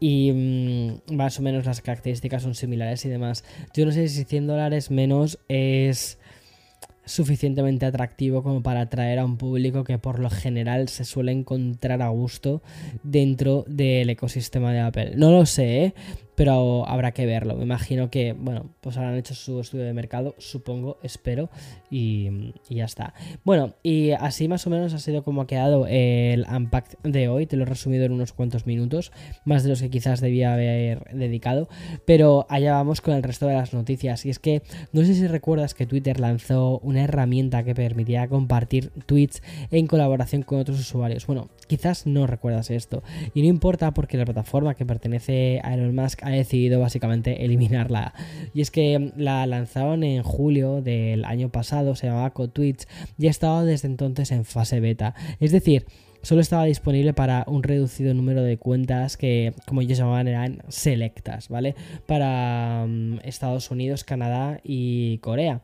y 0.00 0.32
mm, 0.32 1.14
más 1.14 1.38
o 1.38 1.42
menos 1.42 1.66
las 1.66 1.82
características 1.82 2.42
son 2.42 2.54
similares 2.54 3.04
y 3.04 3.08
demás. 3.08 3.44
Yo 3.74 3.84
no 3.84 3.92
sé 3.92 4.08
si 4.08 4.24
100 4.24 4.46
dólares 4.46 4.90
menos 4.90 5.38
es 5.48 6.18
suficientemente 7.06 7.86
atractivo 7.86 8.42
como 8.42 8.62
para 8.62 8.82
atraer 8.82 9.20
a 9.20 9.24
un 9.24 9.38
público 9.38 9.84
que 9.84 9.98
por 9.98 10.18
lo 10.18 10.28
general 10.28 10.88
se 10.88 11.04
suele 11.04 11.32
encontrar 11.32 12.02
a 12.02 12.08
gusto 12.08 12.62
dentro 13.02 13.64
del 13.68 14.10
ecosistema 14.10 14.72
de 14.72 14.80
Apple. 14.80 15.12
No 15.16 15.30
lo 15.30 15.46
sé, 15.46 15.84
¿eh? 15.84 15.94
Pero 16.36 16.86
habrá 16.86 17.12
que 17.12 17.26
verlo. 17.26 17.56
Me 17.56 17.64
imagino 17.64 18.10
que, 18.10 18.34
bueno, 18.34 18.70
pues 18.80 18.96
habrán 18.96 19.16
hecho 19.16 19.34
su 19.34 19.58
estudio 19.58 19.84
de 19.84 19.92
mercado, 19.92 20.34
supongo, 20.38 20.98
espero, 21.02 21.48
y, 21.90 22.52
ya 22.68 22.84
está. 22.84 23.14
Bueno, 23.42 23.74
y 23.82 24.10
así 24.12 24.46
más 24.46 24.66
o 24.66 24.70
menos 24.70 24.92
ha 24.92 24.98
sido 24.98 25.24
como 25.24 25.42
ha 25.42 25.46
quedado 25.46 25.86
el 25.88 26.46
Unpacked 26.48 26.98
de 27.02 27.28
hoy. 27.28 27.46
Te 27.46 27.56
lo 27.56 27.62
he 27.62 27.66
resumido 27.66 28.04
en 28.04 28.12
unos 28.12 28.32
cuantos 28.32 28.66
minutos, 28.66 29.12
más 29.44 29.62
de 29.62 29.70
los 29.70 29.80
que 29.80 29.90
quizás 29.90 30.20
debía 30.20 30.52
haber 30.52 31.04
dedicado, 31.12 31.68
pero 32.04 32.46
allá 32.50 32.72
vamos 32.74 33.00
con 33.00 33.14
el 33.14 33.22
resto 33.22 33.46
de 33.46 33.54
las 33.54 33.72
noticias. 33.72 34.26
Y 34.26 34.30
es 34.30 34.38
que 34.38 34.62
no 34.92 35.04
sé 35.04 35.14
si 35.14 35.26
recuerdas 35.26 35.74
que 35.74 35.86
Twitter 35.86 36.20
lanzó 36.20 36.78
una 36.80 37.04
herramienta 37.04 37.64
que 37.64 37.74
permitía 37.74 38.28
compartir 38.28 38.90
tweets 39.06 39.42
en 39.70 39.86
colaboración 39.86 40.42
con 40.42 40.58
otros 40.58 40.78
usuarios. 40.78 41.26
Bueno, 41.26 41.48
quizás 41.66 42.06
no 42.06 42.26
recuerdas 42.26 42.70
esto, 42.70 43.02
y 43.32 43.40
no 43.40 43.48
importa 43.48 43.92
porque 43.92 44.18
la 44.18 44.26
plataforma 44.26 44.74
que 44.74 44.84
pertenece 44.84 45.60
a 45.64 45.74
Elon 45.74 45.94
Musk 45.94 46.25
ha 46.26 46.30
decidido 46.30 46.80
básicamente 46.80 47.44
eliminarla. 47.44 48.12
Y 48.52 48.60
es 48.60 48.70
que 48.72 49.12
la 49.16 49.46
lanzaron 49.46 50.02
en 50.02 50.22
julio 50.24 50.82
del 50.82 51.24
año 51.24 51.50
pasado, 51.50 51.94
se 51.94 52.08
llamaba 52.08 52.30
CoTweets, 52.30 52.88
y 53.16 53.28
ha 53.28 53.30
estado 53.30 53.64
desde 53.64 53.86
entonces 53.86 54.32
en 54.32 54.44
fase 54.44 54.80
beta. 54.80 55.14
Es 55.38 55.52
decir, 55.52 55.86
solo 56.26 56.40
estaba 56.40 56.64
disponible 56.64 57.14
para 57.14 57.44
un 57.46 57.62
reducido 57.62 58.12
número 58.12 58.42
de 58.42 58.58
cuentas 58.58 59.16
que, 59.16 59.54
como 59.64 59.80
ellos 59.80 59.96
llamaban, 59.96 60.26
eran 60.26 60.58
selectas, 60.66 61.48
¿vale? 61.48 61.76
Para 62.04 62.84
mm, 62.88 63.20
Estados 63.22 63.70
Unidos, 63.70 64.02
Canadá 64.02 64.58
y 64.64 65.18
Corea. 65.18 65.60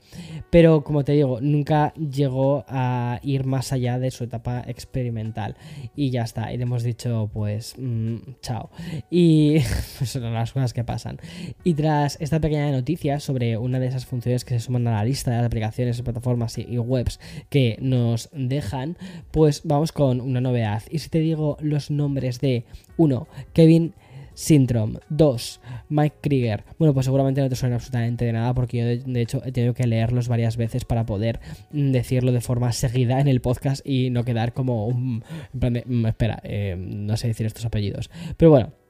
Pero, 0.50 0.84
como 0.84 1.02
te 1.02 1.12
digo, 1.14 1.40
nunca 1.40 1.92
llegó 1.94 2.64
a 2.68 3.18
ir 3.24 3.44
más 3.44 3.72
allá 3.72 3.98
de 3.98 4.12
su 4.12 4.22
etapa 4.22 4.62
experimental. 4.64 5.56
Y 5.96 6.10
ya 6.10 6.22
está, 6.22 6.52
y 6.52 6.58
le 6.58 6.62
hemos 6.62 6.84
dicho, 6.84 7.28
pues, 7.32 7.74
mm, 7.76 8.18
chao. 8.40 8.70
Y 9.10 9.58
pues 9.98 10.10
son 10.10 10.32
las 10.32 10.52
cosas 10.52 10.72
que 10.72 10.84
pasan. 10.84 11.18
Y 11.64 11.74
tras 11.74 12.20
esta 12.20 12.38
pequeña 12.38 12.70
noticia 12.70 13.18
sobre 13.18 13.56
una 13.56 13.80
de 13.80 13.88
esas 13.88 14.06
funciones 14.06 14.44
que 14.44 14.54
se 14.54 14.60
suman 14.60 14.86
a 14.86 14.92
la 14.92 15.04
lista 15.04 15.32
de 15.32 15.44
aplicaciones, 15.44 16.00
plataformas 16.02 16.56
y 16.56 16.78
webs 16.78 17.18
que 17.50 17.78
nos 17.80 18.30
dejan, 18.32 18.96
pues 19.32 19.62
vamos 19.64 19.90
con 19.90 20.20
una 20.20 20.51
y 20.90 20.98
si 20.98 21.08
te 21.08 21.18
digo 21.18 21.56
los 21.60 21.90
nombres 21.90 22.40
de 22.40 22.64
1. 22.96 23.28
Kevin 23.52 23.94
Syndrome 24.34 24.98
2. 25.10 25.60
Mike 25.88 26.16
Krieger. 26.20 26.64
Bueno, 26.78 26.94
pues 26.94 27.06
seguramente 27.06 27.40
no 27.40 27.48
te 27.48 27.56
suena 27.56 27.76
absolutamente 27.76 28.24
de 28.24 28.32
nada 28.32 28.54
porque 28.54 28.78
yo 28.78 29.12
de, 29.12 29.20
hecho 29.20 29.42
he 29.44 29.52
tenido 29.52 29.74
que 29.74 29.86
leerlos 29.86 30.28
varias 30.28 30.56
veces 30.56 30.84
para 30.84 31.06
poder 31.06 31.40
mm, 31.72 31.90
decirlo 31.90 32.32
de 32.32 32.40
forma 32.40 32.72
seguida 32.72 33.20
en 33.20 33.28
el 33.28 33.40
podcast 33.40 33.86
y 33.86 34.10
no 34.10 34.24
quedar 34.24 34.52
como 34.52 34.86
un... 34.86 35.24
Mm, 35.52 36.06
espera, 36.06 36.40
eh, 36.44 36.76
no 36.78 37.16
sé 37.16 37.28
decir 37.28 37.46
estos 37.46 37.64
apellidos. 37.64 38.10
Pero 38.36 38.50
bueno. 38.50 38.81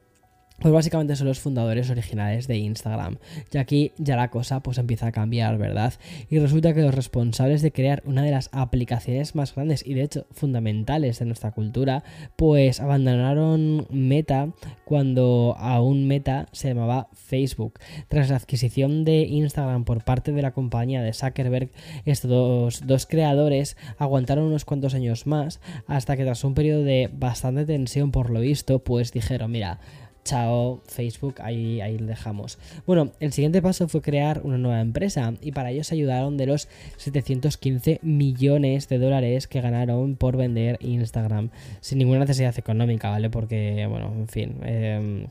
Pues 0.62 0.72
básicamente 0.72 1.16
son 1.16 1.26
los 1.26 1.40
fundadores 1.40 1.90
originales 1.90 2.46
de 2.46 2.56
Instagram. 2.56 3.16
Y 3.52 3.58
aquí 3.58 3.90
ya 3.98 4.14
la 4.14 4.30
cosa 4.30 4.62
pues 4.62 4.78
empieza 4.78 5.08
a 5.08 5.12
cambiar, 5.12 5.58
¿verdad? 5.58 5.94
Y 6.30 6.38
resulta 6.38 6.72
que 6.72 6.82
los 6.82 6.94
responsables 6.94 7.62
de 7.62 7.72
crear 7.72 8.00
una 8.06 8.22
de 8.22 8.30
las 8.30 8.48
aplicaciones 8.52 9.34
más 9.34 9.56
grandes 9.56 9.84
y 9.84 9.94
de 9.94 10.04
hecho 10.04 10.26
fundamentales 10.30 11.18
de 11.18 11.24
nuestra 11.24 11.50
cultura, 11.50 12.04
pues 12.36 12.78
abandonaron 12.78 13.88
Meta 13.90 14.52
cuando 14.84 15.56
aún 15.58 16.06
Meta 16.06 16.46
se 16.52 16.68
llamaba 16.68 17.08
Facebook. 17.12 17.80
Tras 18.06 18.30
la 18.30 18.36
adquisición 18.36 19.04
de 19.04 19.22
Instagram 19.22 19.84
por 19.84 20.04
parte 20.04 20.30
de 20.30 20.42
la 20.42 20.52
compañía 20.52 21.02
de 21.02 21.12
Zuckerberg, 21.12 21.70
estos 22.04 22.86
dos, 22.86 23.06
creadores 23.06 23.76
aguantaron 23.98 24.44
unos 24.44 24.64
cuantos 24.64 24.94
años 24.94 25.26
más 25.26 25.60
hasta 25.88 26.16
que 26.16 26.22
tras 26.22 26.44
un 26.44 26.54
periodo 26.54 26.84
de 26.84 27.10
bastante 27.12 27.64
tensión 27.64 28.12
por 28.12 28.30
lo 28.30 28.38
visto, 28.38 28.78
pues 28.78 29.10
dijeron, 29.10 29.50
mira, 29.50 29.80
Chao, 30.24 30.80
Facebook, 30.86 31.36
ahí, 31.42 31.80
ahí 31.80 31.96
dejamos. 31.96 32.58
Bueno, 32.86 33.10
el 33.18 33.32
siguiente 33.32 33.60
paso 33.60 33.88
fue 33.88 34.02
crear 34.02 34.40
una 34.44 34.56
nueva 34.56 34.80
empresa 34.80 35.34
y 35.40 35.50
para 35.50 35.70
ello 35.70 35.82
se 35.82 35.94
ayudaron 35.94 36.36
de 36.36 36.46
los 36.46 36.68
715 36.96 37.98
millones 38.02 38.88
de 38.88 38.98
dólares 38.98 39.48
que 39.48 39.60
ganaron 39.60 40.14
por 40.14 40.36
vender 40.36 40.78
Instagram 40.80 41.50
sin 41.80 41.98
ninguna 41.98 42.20
necesidad 42.20 42.56
económica, 42.56 43.10
¿vale? 43.10 43.30
Porque, 43.30 43.86
bueno, 43.90 44.12
en 44.16 44.28
fin, 44.28 44.56
em, 44.62 45.26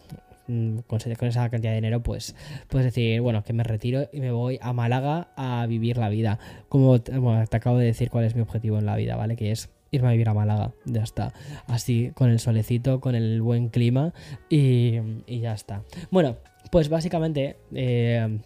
con, 0.88 1.00
esa 1.00 1.50
cantidad 1.50 1.72
de 1.72 1.76
dinero, 1.76 2.04
pues 2.04 2.36
puedes 2.68 2.86
decir, 2.86 3.22
bueno, 3.22 3.44
que 3.44 3.54
me 3.54 3.64
retiro 3.64 4.10
y 4.12 4.20
me 4.20 4.32
voy 4.32 4.60
a 4.62 4.74
Málaga 4.74 5.30
a 5.38 5.66
vivir 5.68 5.98
la 5.98 6.10
vida. 6.10 6.40
Como 6.68 7.00
te 7.02 7.14
acabo 7.58 7.78
de 7.78 7.86
decir 7.86 8.10
cuál 8.10 8.26
es 8.26 8.36
mi 8.36 8.42
objetivo 8.42 8.78
en 8.78 8.86
la 8.86 8.96
vida, 8.96 9.16
¿vale? 9.16 9.36
Que 9.36 9.52
es 9.52 9.70
irme 9.92 10.08
a 10.08 10.12
vivir 10.12 10.30
a 10.30 10.34
Málaga. 10.34 10.74
Ya 10.86 11.04
está. 11.04 11.34
Así, 11.68 12.12
con 12.16 12.30
el 12.30 12.40
solecito, 12.40 13.00
con 13.02 13.16
el 13.16 13.42
buen 13.42 13.70
clima 13.70 14.14
y, 14.50 15.00
ya 15.28 15.54
está. 15.54 15.84
Bueno, 16.10 16.38
pues 16.72 16.90
básicamente... 16.90 17.58
Eh, 17.74 18.40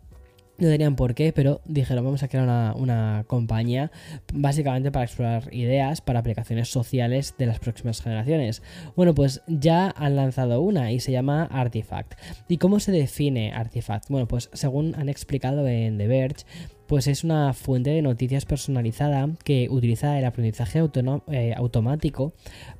no 0.58 0.70
tenían 0.70 0.96
por 0.96 1.16
qué, 1.16 1.34
pero 1.34 1.62
dijeron 1.66 2.06
vamos 2.06 2.24
a 2.24 2.28
crear 2.30 2.75
una, 2.78 3.25
compañía 3.28 3.92
básicamente 4.34 4.92
para 4.92 5.06
explorar 5.06 5.54
ideas 5.54 6.00
para 6.00 6.20
aplicaciones 6.20 6.70
sociales 6.70 7.36
de 7.38 7.46
las 7.46 7.60
próximas 7.60 8.02
generaciones. 8.02 8.64
Bueno, 8.96 9.14
pues 9.14 9.42
ya 9.48 9.94
han 9.98 10.16
lanzado 10.16 10.62
una 10.62 10.94
y 10.94 11.02
se 11.02 11.12
llama 11.12 11.44
Artifact. 11.52 12.14
¿Y 12.48 12.58
cómo 12.58 12.80
se 12.80 12.94
define 12.94 13.52
Artifact? 13.52 14.10
Bueno, 14.10 14.28
pues 14.28 14.50
según 14.54 14.96
han 14.96 15.10
explicado 15.10 15.68
en 15.68 15.98
The 15.98 16.08
Verge, 16.08 16.46
pues 16.88 17.08
es 17.08 17.24
una 17.24 17.54
fuente 17.54 17.89
de 17.89 18.01
noticias 18.01 18.46
personalizada 18.46 19.30
que 19.44 19.68
utiliza 19.70 20.18
el 20.20 20.25
aprendizaje 20.25 20.82
eh, 21.27 21.54
automático 21.56 22.34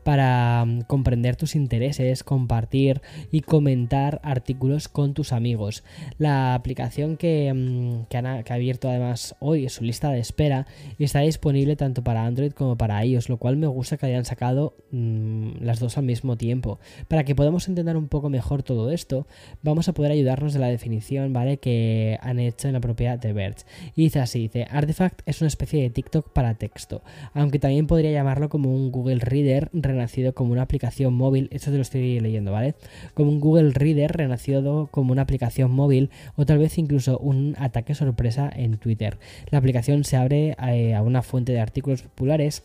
para 0.04 0.64
mm, 0.66 0.82
comprender 0.82 1.36
tus 1.36 1.56
intereses, 1.56 2.24
compartir 2.24 3.02
y 3.32 3.42
comentar 3.42 4.20
artículos 4.24 4.88
con 4.88 5.14
tus 5.14 5.32
amigos. 5.32 5.84
La 6.18 6.54
aplicación 6.54 7.18
que, 7.18 7.52
mm, 7.54 8.06
que, 8.06 8.18
ha 8.18 8.54
abierto 8.54 8.90
además 8.90 9.36
hoy 9.40 9.68
su 9.70 9.84
lista 9.84 10.12
de 10.12 10.20
espera 10.20 10.68
está 11.00 11.22
disponible 11.22 11.76
tanto 11.76 12.04
para 12.04 12.26
Android 12.26 12.52
como 12.52 12.78
para 12.78 13.04
iOS, 13.04 13.30
lo 13.30 13.38
cual 13.38 13.58
me 13.58 13.68
gusta 13.68 13.98
que 13.98 14.06
hayan 14.06 14.26
sacado 14.26 14.76
mm, 14.92 15.62
las 15.62 15.80
dos 15.80 15.98
al 15.98 16.06
mismo 16.06 16.38
tiempo. 16.38 16.80
Para 17.08 17.24
que 17.24 17.36
podamos 17.36 17.68
entender 17.68 17.98
un 17.98 18.08
poco 18.08 18.30
mejor 18.30 18.64
todo 18.64 18.92
esto, 18.92 19.28
vamos 19.64 19.90
a 19.90 19.94
poder 19.94 20.12
ayudarnos 20.12 20.54
de 20.54 20.60
la 20.60 20.68
definición, 20.68 21.34
¿vale? 21.34 21.58
Que 21.58 22.18
han 22.22 22.40
hecho 22.40 22.68
en 22.68 22.74
la 22.74 22.80
propia 22.80 23.20
The 23.20 23.34
Verge. 23.34 23.66
Y 23.96 24.04
dice 24.04 24.20
así, 24.20 24.40
dice, 24.40 24.68
Artifact 24.70 25.22
es 25.26 25.42
una 25.42 25.48
especie 25.48 25.82
de 25.82 25.90
TikTok 25.90 26.30
para 26.34 26.56
texto, 26.56 27.02
aunque 27.34 27.60
también 27.60 27.88
podría 27.88 28.12
llamarlo 28.12 28.50
como 28.50 28.76
un 28.76 28.92
Google 28.92 29.20
Reader 29.20 29.70
renacido 29.72 30.34
como 30.34 30.52
una 30.52 30.64
aplicación 30.64 31.14
móvil, 31.14 31.48
esto 31.52 31.72
te 31.72 31.78
lo 31.78 31.82
estoy 31.82 32.20
leyendo, 32.20 32.52
¿vale? 32.52 32.76
Como 33.14 33.32
un 33.32 33.40
Google 33.40 33.72
Reader 33.72 34.12
renacido 34.12 34.88
como 34.92 35.14
una 35.14 35.22
aplicación 35.22 35.72
móvil 35.72 36.10
o 36.36 36.46
tal 36.46 36.58
vez 36.58 36.78
incluso 36.78 37.18
un 37.20 37.56
ataque 37.58 37.96
sorpresa 37.96 38.52
en 38.54 38.78
Twitter. 38.78 39.18
La 39.50 39.60
aplicación 39.60 40.04
se 40.04 40.18
abre 40.18 40.58
eh, 40.68 40.94
a 40.94 41.02
una 41.02 41.22
fuente 41.22 41.54
de 41.54 41.62
artículos 41.62 42.02
populares 42.02 42.64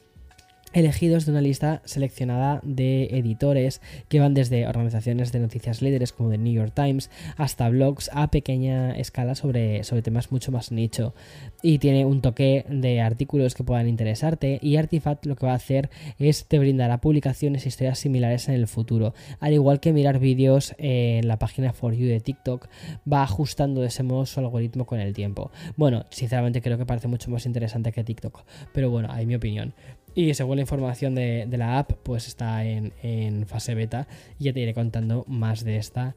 elegidos 0.72 1.26
de 1.26 1.32
una 1.32 1.40
lista 1.40 1.82
seleccionada 1.84 2.60
de 2.62 3.04
editores 3.12 3.80
que 4.08 4.20
van 4.20 4.34
desde 4.34 4.66
organizaciones 4.66 5.32
de 5.32 5.40
noticias 5.40 5.82
líderes 5.82 6.12
como 6.12 6.30
The 6.30 6.38
New 6.38 6.52
York 6.52 6.72
Times 6.74 7.10
hasta 7.36 7.68
blogs 7.68 8.10
a 8.12 8.30
pequeña 8.30 8.92
escala 8.96 9.34
sobre, 9.34 9.84
sobre 9.84 10.02
temas 10.02 10.30
mucho 10.30 10.52
más 10.52 10.72
nicho. 10.72 11.14
Y 11.62 11.78
tiene 11.78 12.04
un 12.04 12.20
toque 12.20 12.64
de 12.68 13.00
artículos 13.00 13.54
que 13.54 13.64
puedan 13.64 13.88
interesarte 13.88 14.58
y 14.62 14.76
Artifact 14.76 15.26
lo 15.26 15.36
que 15.36 15.46
va 15.46 15.52
a 15.52 15.56
hacer 15.56 15.90
es 16.18 16.46
te 16.46 16.58
brindará 16.58 17.00
publicaciones 17.00 17.64
e 17.64 17.68
historias 17.68 17.98
similares 17.98 18.48
en 18.48 18.54
el 18.54 18.66
futuro. 18.66 19.14
Al 19.40 19.52
igual 19.52 19.80
que 19.80 19.92
mirar 19.92 20.18
vídeos 20.18 20.74
en 20.78 21.26
la 21.26 21.38
página 21.38 21.72
For 21.72 21.94
You 21.94 22.06
de 22.06 22.20
TikTok 22.20 22.68
va 23.10 23.22
ajustando 23.22 23.80
de 23.80 23.88
ese 23.88 24.02
modo 24.02 24.26
su 24.26 24.40
algoritmo 24.40 24.86
con 24.86 25.00
el 25.00 25.14
tiempo. 25.14 25.50
Bueno 25.76 26.06
sinceramente 26.10 26.62
creo 26.62 26.78
que 26.78 26.86
parece 26.86 27.08
mucho 27.08 27.30
más 27.30 27.46
interesante 27.46 27.92
que 27.92 28.04
TikTok 28.04 28.44
pero 28.72 28.90
bueno 28.90 29.08
hay 29.10 29.26
mi 29.26 29.34
opinión 29.34 29.74
y 30.14 30.34
según 30.34 30.56
la 30.56 30.62
información 30.62 31.14
de, 31.14 31.46
la 31.50 31.78
app, 31.78 31.92
pues 32.02 32.26
está 32.26 32.64
en, 32.64 33.46
fase 33.46 33.74
beta 33.74 34.08
y 34.38 34.44
ya 34.44 34.52
te 34.52 34.60
iré 34.60 34.74
contando 34.74 35.24
más 35.28 35.64
de 35.64 35.76
esta 35.76 36.14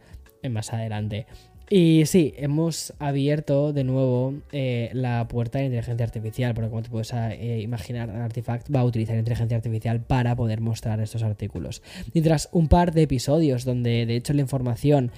más 0.49 0.73
adelante. 0.73 1.25
Y 1.69 2.05
sí, 2.05 2.33
hemos 2.37 2.93
abierto 2.99 3.73
de 3.73 3.83
nuevo 3.83 4.35
eh, 4.51 4.89
la 4.93 5.27
puerta 5.27 5.59
de 5.59 5.65
inteligencia 5.65 6.05
artificial, 6.05 6.53
porque 6.53 6.69
como 6.69 6.83
te 6.83 6.89
puedes 6.89 7.11
eh, 7.13 7.61
imaginar, 7.63 8.09
Artifact 8.09 8.67
va 8.73 8.81
a 8.81 8.83
utilizar 8.83 9.17
inteligencia 9.17 9.57
artificial 9.57 10.01
para 10.01 10.35
poder 10.35 10.59
mostrar 10.59 10.99
estos 10.99 11.23
artículos. 11.23 11.81
Y 12.13 12.21
tras 12.21 12.49
un 12.51 12.67
par 12.67 12.93
de 12.93 13.03
episodios 13.03 13.63
donde 13.63 14.05
de 14.05 14.15
hecho 14.15 14.33
la 14.33 14.41
información 14.41 15.11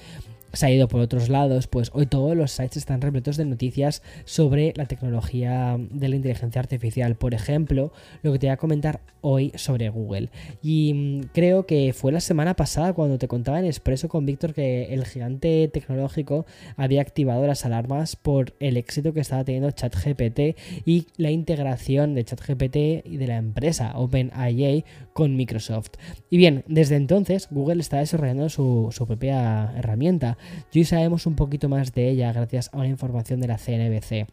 se 0.56 0.66
ha 0.66 0.72
ido 0.72 0.88
por 0.88 1.02
otros 1.02 1.30
lados, 1.30 1.68
pues 1.68 1.92
hoy 1.94 2.06
todos 2.06 2.36
los 2.36 2.52
sites 2.52 2.78
están 2.78 3.02
repletos 3.02 3.38
de 3.38 3.46
noticias 3.46 4.02
sobre 4.26 4.74
la 4.76 4.86
tecnología 4.86 5.78
de 5.80 6.10
la 6.10 6.16
inteligencia 6.16 6.62
artificial. 6.62 7.16
Por 7.16 7.34
ejemplo, 7.34 7.92
lo 8.22 8.32
que 8.32 8.40
te 8.40 8.48
voy 8.48 8.54
a 8.54 8.58
comentar 8.58 9.02
hoy 9.22 9.52
sobre 9.56 9.90
Google. 9.90 10.30
Y 10.62 10.94
mm, 10.94 11.22
creo 11.34 11.66
que 11.66 11.94
fue 11.94 12.12
la 12.12 12.20
semana 12.20 12.56
pasada 12.56 12.94
cuando 12.94 13.18
te 13.18 13.28
contaba 13.28 13.60
en 13.60 13.66
Expreso 13.66 14.08
con 14.08 14.26
Víctor 14.26 14.54
que 14.54 14.94
el 14.94 15.06
gigante 15.06 15.68
tecnológico 15.68 16.46
había 16.78 17.02
activado 17.02 17.46
las 17.48 17.66
alarmas 17.66 18.16
por 18.16 18.54
el 18.60 18.78
éxito 18.78 19.14
que 19.14 19.22
estaba 19.22 19.44
teniendo 19.44 19.72
ChatGPT 19.72 20.58
y 20.86 21.08
la 21.18 21.32
integración 21.32 22.14
de 22.14 22.24
ChatGPT 22.24 22.76
y 23.06 23.18
de 23.18 23.28
la 23.28 23.38
empresa 23.38 23.94
OpenAI 23.96 24.86
con 25.14 25.36
Microsoft. 25.36 25.92
Y 26.30 26.38
bien, 26.38 26.64
desde 26.68 26.96
entonces 26.96 27.48
Google 27.50 27.82
está 27.82 27.98
desarrollando 27.98 28.50
su, 28.50 28.90
su 28.92 29.08
propia 29.08 29.74
herramienta 29.76 30.38
y 30.72 30.80
hoy 30.80 30.86
sabemos 30.86 31.26
un 31.26 31.36
poquito 31.36 31.70
más 31.70 31.94
de 31.94 32.10
ella 32.10 32.34
gracias 32.34 32.70
a 32.74 32.78
una 32.78 32.88
información 32.88 33.40
de 33.42 33.48
la 33.48 33.58
CNBC. 33.58 34.28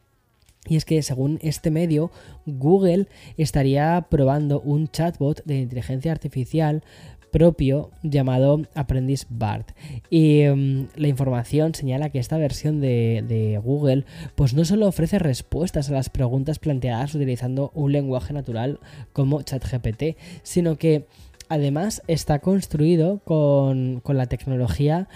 Y 0.68 0.76
es 0.76 0.84
que 0.84 1.02
según 1.02 1.38
este 1.42 1.70
medio, 1.70 2.12
Google 2.46 3.08
estaría 3.36 4.06
probando 4.08 4.60
un 4.60 4.88
chatbot 4.88 5.44
de 5.44 5.58
inteligencia 5.58 6.12
artificial 6.12 6.84
propio 7.32 7.90
llamado 8.02 8.62
Aprendiz 8.74 9.26
BART. 9.28 9.72
Y 10.10 10.42
em, 10.42 10.86
la 10.94 11.08
información 11.08 11.74
señala 11.74 12.10
que 12.10 12.20
esta 12.20 12.36
versión 12.36 12.80
de, 12.80 13.24
de, 13.26 13.58
Google 13.58 14.04
pues 14.36 14.54
no 14.54 14.64
solo 14.64 14.86
ofrece 14.86 15.18
respuestas 15.18 15.88
a 15.88 15.94
las 15.94 16.10
preguntas 16.10 16.58
planteadas 16.60 17.14
utilizando 17.14 17.72
un 17.74 17.90
lenguaje 17.90 18.32
natural 18.32 18.78
como 19.12 19.42
ChatGPT, 19.42 20.16
sino 20.42 20.76
que 20.76 21.06
además 21.48 22.02
está 22.06 22.38
construido 22.38 23.18
con, 23.24 24.00
con 24.00 24.16
la 24.16 24.26
tecnología 24.26 25.08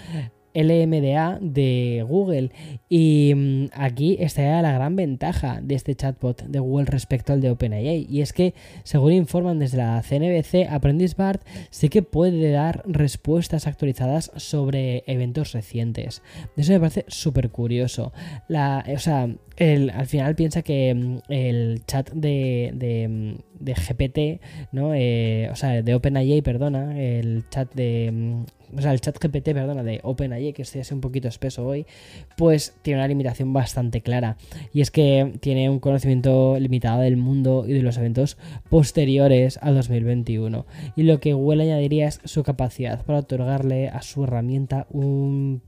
LMDA 0.57 1.37
de 1.41 2.03
Google. 2.07 2.51
Y 2.89 3.33
mm, 3.35 3.65
aquí 3.73 4.17
está 4.19 4.61
la 4.61 4.71
gran 4.71 4.95
ventaja 4.95 5.59
de 5.61 5.75
este 5.75 5.95
chatbot 5.95 6.43
de 6.43 6.59
Google 6.59 6.85
respecto 6.85 7.33
al 7.33 7.41
de 7.41 7.51
OpenAI. 7.51 8.07
Y 8.09 8.21
es 8.21 8.33
que, 8.33 8.53
según 8.83 9.13
informan 9.13 9.59
desde 9.59 9.77
la 9.77 10.01
CNBC, 10.01 10.69
Apprentice 10.69 11.15
Bart 11.17 11.41
sí 11.69 11.89
que 11.89 12.01
puede 12.01 12.51
dar 12.51 12.83
respuestas 12.85 13.67
actualizadas 13.67 14.31
sobre 14.35 15.03
eventos 15.07 15.51
recientes. 15.53 16.21
Eso 16.55 16.73
me 16.73 16.79
parece 16.79 17.05
súper 17.07 17.49
curioso. 17.49 18.11
O 18.49 18.99
sea, 18.99 19.29
al 19.59 20.05
final 20.07 20.35
piensa 20.35 20.61
que 20.61 20.93
mm, 20.93 21.17
el 21.29 21.83
chat 21.85 22.11
de, 22.11 22.71
de, 22.73 23.07
mm, 23.07 23.37
GPT, 23.65 24.41
¿no? 24.71 24.93
Eh, 24.93 25.49
o 25.51 25.55
sea, 25.55 25.81
de 25.81 25.95
OpenAI, 25.95 26.41
perdona, 26.41 26.99
el 26.99 27.43
chat 27.49 27.73
de 27.73 28.45
o 28.75 28.81
sea, 28.81 28.91
el 28.91 29.01
chat 29.01 29.17
GPT, 29.17 29.53
perdona, 29.53 29.83
de 29.83 29.99
OpenAI, 30.03 30.53
que 30.53 30.61
estoy 30.61 30.81
así 30.81 30.93
un 30.93 31.01
poquito 31.01 31.27
espeso 31.27 31.65
hoy, 31.65 31.85
pues 32.37 32.75
tiene 32.81 32.99
una 32.99 33.07
limitación 33.07 33.53
bastante 33.53 34.01
clara. 34.01 34.37
Y 34.73 34.81
es 34.81 34.91
que 34.91 35.33
tiene 35.39 35.69
un 35.69 35.79
conocimiento 35.79 36.59
limitado 36.59 37.01
del 37.01 37.17
mundo 37.17 37.65
y 37.67 37.73
de 37.73 37.81
los 37.81 37.97
eventos 37.97 38.37
posteriores 38.69 39.57
al 39.61 39.75
2021. 39.75 40.65
Y 40.95 41.03
lo 41.03 41.19
que 41.19 41.33
Google 41.33 41.63
añadiría 41.63 42.07
es 42.07 42.19
su 42.23 42.43
capacidad 42.43 43.03
para 43.05 43.19
otorgarle 43.19 43.89
a 43.89 44.01
su 44.01 44.23
herramienta 44.23 44.87
un 44.89 45.61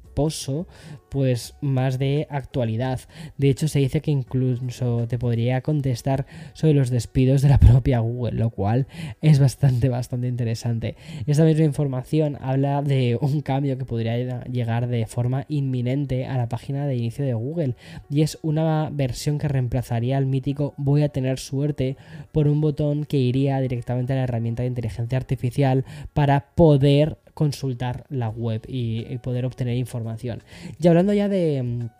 pues 1.09 1.55
más 1.61 1.99
de 1.99 2.27
actualidad. 2.29 2.99
De 3.37 3.49
hecho, 3.49 3.67
se 3.67 3.79
dice 3.79 4.01
que 4.01 4.11
incluso 4.11 5.07
te 5.07 5.17
podría 5.17 5.61
contestar 5.61 6.25
sobre 6.53 6.73
los 6.73 6.89
despidos 6.89 7.41
de 7.41 7.49
la 7.49 7.57
propia 7.59 7.99
Google, 7.99 8.37
lo 8.37 8.49
cual 8.49 8.87
es 9.21 9.39
bastante, 9.39 9.89
bastante 9.89 10.27
interesante. 10.27 10.95
Esta 11.25 11.43
misma 11.43 11.65
información 11.65 12.37
habla 12.41 12.81
de 12.81 13.17
un 13.19 13.41
cambio 13.41 13.77
que 13.77 13.85
podría 13.85 14.43
llegar 14.45 14.87
de 14.87 15.05
forma 15.05 15.45
inminente 15.47 16.25
a 16.25 16.37
la 16.37 16.49
página 16.49 16.85
de 16.85 16.95
inicio 16.95 17.25
de 17.25 17.33
Google 17.33 17.75
y 18.09 18.21
es 18.21 18.37
una 18.41 18.89
versión 18.91 19.37
que 19.37 19.47
reemplazaría 19.47 20.17
al 20.17 20.25
mítico 20.25 20.73
voy 20.77 21.03
a 21.03 21.09
tener 21.09 21.39
suerte 21.39 21.97
por 22.31 22.47
un 22.47 22.61
botón 22.61 23.05
que 23.05 23.17
iría 23.17 23.59
directamente 23.59 24.13
a 24.13 24.17
la 24.17 24.23
herramienta 24.23 24.63
de 24.63 24.69
inteligencia 24.69 25.17
artificial 25.17 25.85
para 26.13 26.51
poder 26.55 27.17
consultar 27.39 28.03
la 28.09 28.27
web 28.27 28.63
y, 28.67 29.17
poder 29.19 29.45
obtener 29.45 29.77
información. 29.77 30.43
Y 30.77 30.89
hablando 30.89 31.13
ya 31.13 31.29
de 31.29 31.63
mm, 31.63 31.98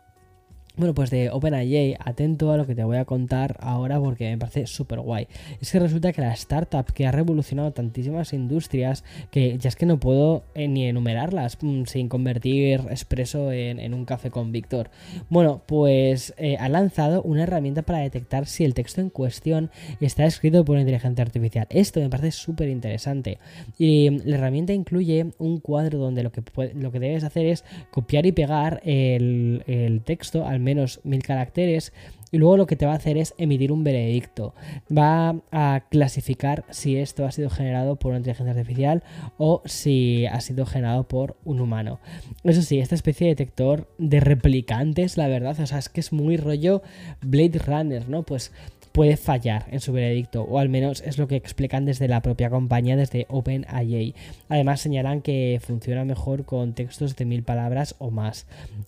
bueno, 0.79 0.93
pues 0.93 1.09
de 1.09 1.29
OpenAI, 1.29 1.97
atento 1.99 2.53
a 2.53 2.57
lo 2.57 2.65
que 2.65 2.73
te 2.73 2.85
voy 2.85 2.95
a 2.95 3.03
contar 3.03 3.57
ahora 3.59 3.99
porque 3.99 4.29
me 4.29 4.37
parece 4.37 4.65
súper 4.65 5.01
guay. 5.01 5.27
Es 5.59 5.73
que 5.73 5.79
resulta 5.79 6.13
que 6.13 6.21
la 6.21 6.31
startup 6.31 6.85
que 6.93 7.05
ha 7.05 7.11
revolucionado 7.11 7.73
tantísimas 7.73 8.31
industrias 8.31 9.03
que 9.29 9.57
ya 9.57 9.67
es 9.67 9.75
que 9.75 9.85
no 9.85 9.99
puedo 9.99 10.45
eh, 10.55 10.69
ni 10.69 10.85
enumerarlas 10.85 11.57
mm, 11.61 11.83
sin 11.83 12.07
convertir 12.07 12.85
expreso 12.89 13.51
en, 13.51 13.93
un 13.93 14.05
café 14.05 14.31
con 14.31 14.53
Víctor. 14.53 14.89
Bueno, 15.29 15.63
pues 15.65 16.33
eh, 16.37 16.55
ha 16.57 16.69
lanzado 16.69 17.23
una 17.23 17.43
herramienta 17.43 17.81
para 17.81 17.99
detectar 17.99 18.45
si 18.45 18.63
el 18.63 18.73
texto 18.73 19.01
en 19.01 19.09
cuestión 19.09 19.71
está 19.99 20.25
escrito 20.25 20.63
por 20.63 20.79
inteligencia 20.79 21.25
artificial. 21.25 21.67
Esto 21.71 21.99
me 21.99 22.09
parece 22.09 22.31
súper 22.31 22.69
interesante. 22.69 23.37
Y 23.77 24.09
mm, 24.09 24.21
la 24.23 24.37
herramienta 24.37 24.71
incluye 24.71 25.33
un 25.39 25.59
cuadro 25.59 25.99
donde 25.99 26.23
lo 26.23 26.31
que, 26.31 26.41
lo 26.73 26.89
que 26.93 26.99
debes 27.01 27.25
hacer 27.25 27.47
es 27.47 27.65
copiar 27.91 28.25
y 28.25 28.31
pegar 28.31 28.79
el, 28.85 29.63
el 29.67 30.03
texto 30.03 30.47
al 30.47 30.68
menos 30.69 30.99
mil 31.03 31.23
caracteres 31.23 31.93
y 32.31 32.37
luego 32.37 32.57
lo 32.57 32.67
que 32.67 32.75
te 32.75 32.85
va 32.85 32.93
a 32.93 32.97
hacer 32.97 33.17
es 33.17 33.33
emitir 33.37 33.71
un 33.71 33.83
veredicto. 33.83 34.53
Va 34.95 35.35
a 35.51 35.81
clasificar 35.89 36.63
si 36.69 36.97
esto 36.97 37.25
ha 37.25 37.31
sido 37.31 37.49
generado 37.49 37.95
por 37.95 38.09
una 38.11 38.19
inteligencia 38.19 38.51
artificial 38.51 39.03
o 39.37 39.61
si 39.65 40.25
ha 40.27 40.39
sido 40.41 40.65
generado 40.65 41.07
por 41.07 41.37
un 41.43 41.59
humano. 41.59 41.99
Eso 42.43 42.61
sí, 42.61 42.79
esta 42.79 42.95
especie 42.95 43.25
de 43.25 43.35
detector 43.35 43.87
de 43.97 44.19
replicantes, 44.19 45.17
la 45.17 45.27
verdad, 45.27 45.59
o 45.59 45.65
sea, 45.65 45.79
es 45.79 45.89
que 45.89 45.99
es 45.99 46.13
muy 46.13 46.37
rollo 46.37 46.81
Blade 47.21 47.59
Runner, 47.59 48.07
¿no? 48.07 48.23
Pues 48.23 48.51
puede 48.91 49.17
fallar 49.17 49.65
en 49.71 49.79
su 49.79 49.93
veredicto, 49.93 50.43
o 50.43 50.59
al 50.59 50.69
menos 50.69 51.01
es 51.01 51.17
lo 51.17 51.27
que 51.27 51.35
explican 51.35 51.85
desde 51.85 52.07
la 52.07 52.21
propia 52.21 52.49
compañía, 52.49 52.95
desde 52.95 53.25
OpenAI. 53.29 54.15
Además 54.47 54.81
señalan 54.81 55.21
que 55.21 55.59
funciona 55.61 56.05
mejor 56.05 56.45
con 56.45 56.73
textos 56.73 57.15
de 57.15 57.25
mil 57.25 57.43
palabras 57.43 57.95
o 57.99 58.11
más. 58.11 58.47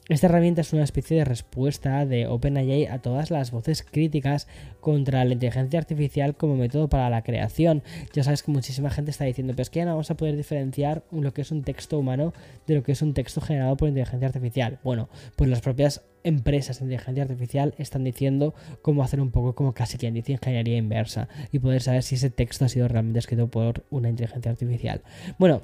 Esta 0.09 0.27
herramienta 0.27 0.61
es 0.61 0.73
una 0.73 0.83
especie 0.83 1.17
de 1.17 1.25
respuesta 1.25 2.05
de 2.05 2.27
OpenAI 2.27 2.87
a 2.87 2.99
todas 2.99 3.31
las 3.31 3.51
voces 3.51 3.83
críticas 3.83 4.47
contra 4.79 5.23
la 5.25 5.33
inteligencia 5.33 5.79
artificial 5.79 6.35
como 6.35 6.55
método 6.55 6.89
para 6.89 7.09
la 7.09 7.21
creación. 7.21 7.83
Ya 8.13 8.23
sabes 8.23 8.43
que 8.43 8.51
muchísima 8.51 8.89
gente 8.89 9.11
está 9.11 9.25
diciendo, 9.25 9.53
pero 9.53 9.63
es 9.63 9.69
que 9.69 9.79
ya 9.79 9.85
no 9.85 9.91
vamos 9.91 10.11
a 10.11 10.17
poder 10.17 10.35
diferenciar 10.35 11.03
lo 11.11 11.33
que 11.33 11.41
es 11.41 11.51
un 11.51 11.63
texto 11.63 11.99
humano 11.99 12.33
de 12.67 12.75
lo 12.75 12.83
que 12.83 12.91
es 12.91 13.01
un 13.01 13.13
texto 13.13 13.41
generado 13.41 13.77
por 13.77 13.87
inteligencia 13.87 14.27
artificial. 14.27 14.79
Bueno, 14.83 15.09
pues 15.35 15.49
las 15.49 15.61
propias 15.61 16.01
empresas 16.23 16.79
de 16.79 16.85
inteligencia 16.85 17.23
artificial 17.23 17.73
están 17.77 18.03
diciendo 18.03 18.53
cómo 18.81 19.03
hacer 19.03 19.21
un 19.21 19.31
poco 19.31 19.55
como 19.55 19.73
casi 19.73 19.97
quien 19.97 20.13
dice 20.13 20.33
ingeniería 20.33 20.77
inversa 20.77 21.27
y 21.51 21.59
poder 21.59 21.81
saber 21.81 22.03
si 22.03 22.15
ese 22.15 22.29
texto 22.29 22.65
ha 22.65 22.69
sido 22.69 22.87
realmente 22.87 23.19
escrito 23.19 23.47
por 23.49 23.85
una 23.89 24.09
inteligencia 24.09 24.51
artificial. 24.51 25.01
Bueno, 25.37 25.63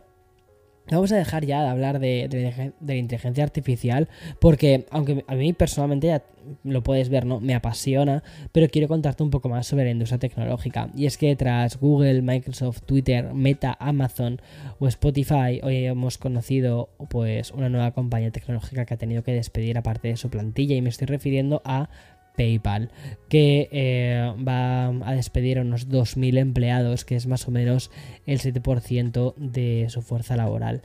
Vamos 0.89 1.11
a 1.11 1.17
dejar 1.17 1.45
ya 1.45 1.61
de 1.63 1.67
hablar 1.67 1.99
de, 1.99 2.65
la 2.85 2.95
inteligencia 2.95 3.43
artificial 3.43 4.07
porque 4.39 4.85
aunque 4.89 5.25
a 5.27 5.35
mí 5.35 5.53
personalmente 5.53 6.07
ya 6.07 6.23
lo 6.63 6.81
puedes 6.81 7.09
ver, 7.09 7.25
¿no? 7.25 7.41
Me 7.41 7.55
apasiona, 7.55 8.23
pero 8.53 8.69
quiero 8.69 8.87
contarte 8.87 9.21
un 9.21 9.29
poco 9.29 9.49
más 9.49 9.67
sobre 9.67 9.83
la 9.83 9.91
industria 9.91 10.19
tecnológica. 10.19 10.89
Y 10.95 11.05
es 11.05 11.17
que 11.17 11.35
tras 11.35 11.77
Google, 11.77 12.21
Microsoft, 12.21 12.83
Twitter, 12.83 13.33
Meta, 13.33 13.75
Amazon 13.79 14.41
o 14.79 14.87
Spotify, 14.87 15.59
hoy 15.61 15.85
hemos 15.85 16.17
conocido 16.17 16.89
pues 17.09 17.51
una 17.51 17.67
nueva 17.67 17.91
compañía 17.91 18.31
tecnológica 18.31 18.85
que 18.85 18.93
ha 18.93 18.97
tenido 18.97 19.23
que 19.23 19.33
despedir 19.33 19.77
a 19.77 19.83
parte 19.83 20.07
de 20.07 20.15
su 20.15 20.29
plantilla 20.29 20.75
y 20.75 20.81
me 20.81 20.89
estoy 20.89 21.07
refiriendo 21.07 21.61
a 21.65 21.89
PayPal, 22.37 22.91
que 23.27 23.67
eh, 23.71 24.33
va 24.47 24.87
a 24.87 25.13
despedir 25.13 25.57
a 25.57 25.61
unos 25.61 25.89
2.000 25.89 26.37
empleados, 26.37 27.03
que 27.03 27.15
es 27.15 27.27
más 27.27 27.47
o 27.47 27.51
menos 27.51 27.91
el 28.25 28.39
7% 28.39 29.35
de 29.35 29.87
su 29.89 30.01
fuerza 30.01 30.37
laboral. 30.37 30.83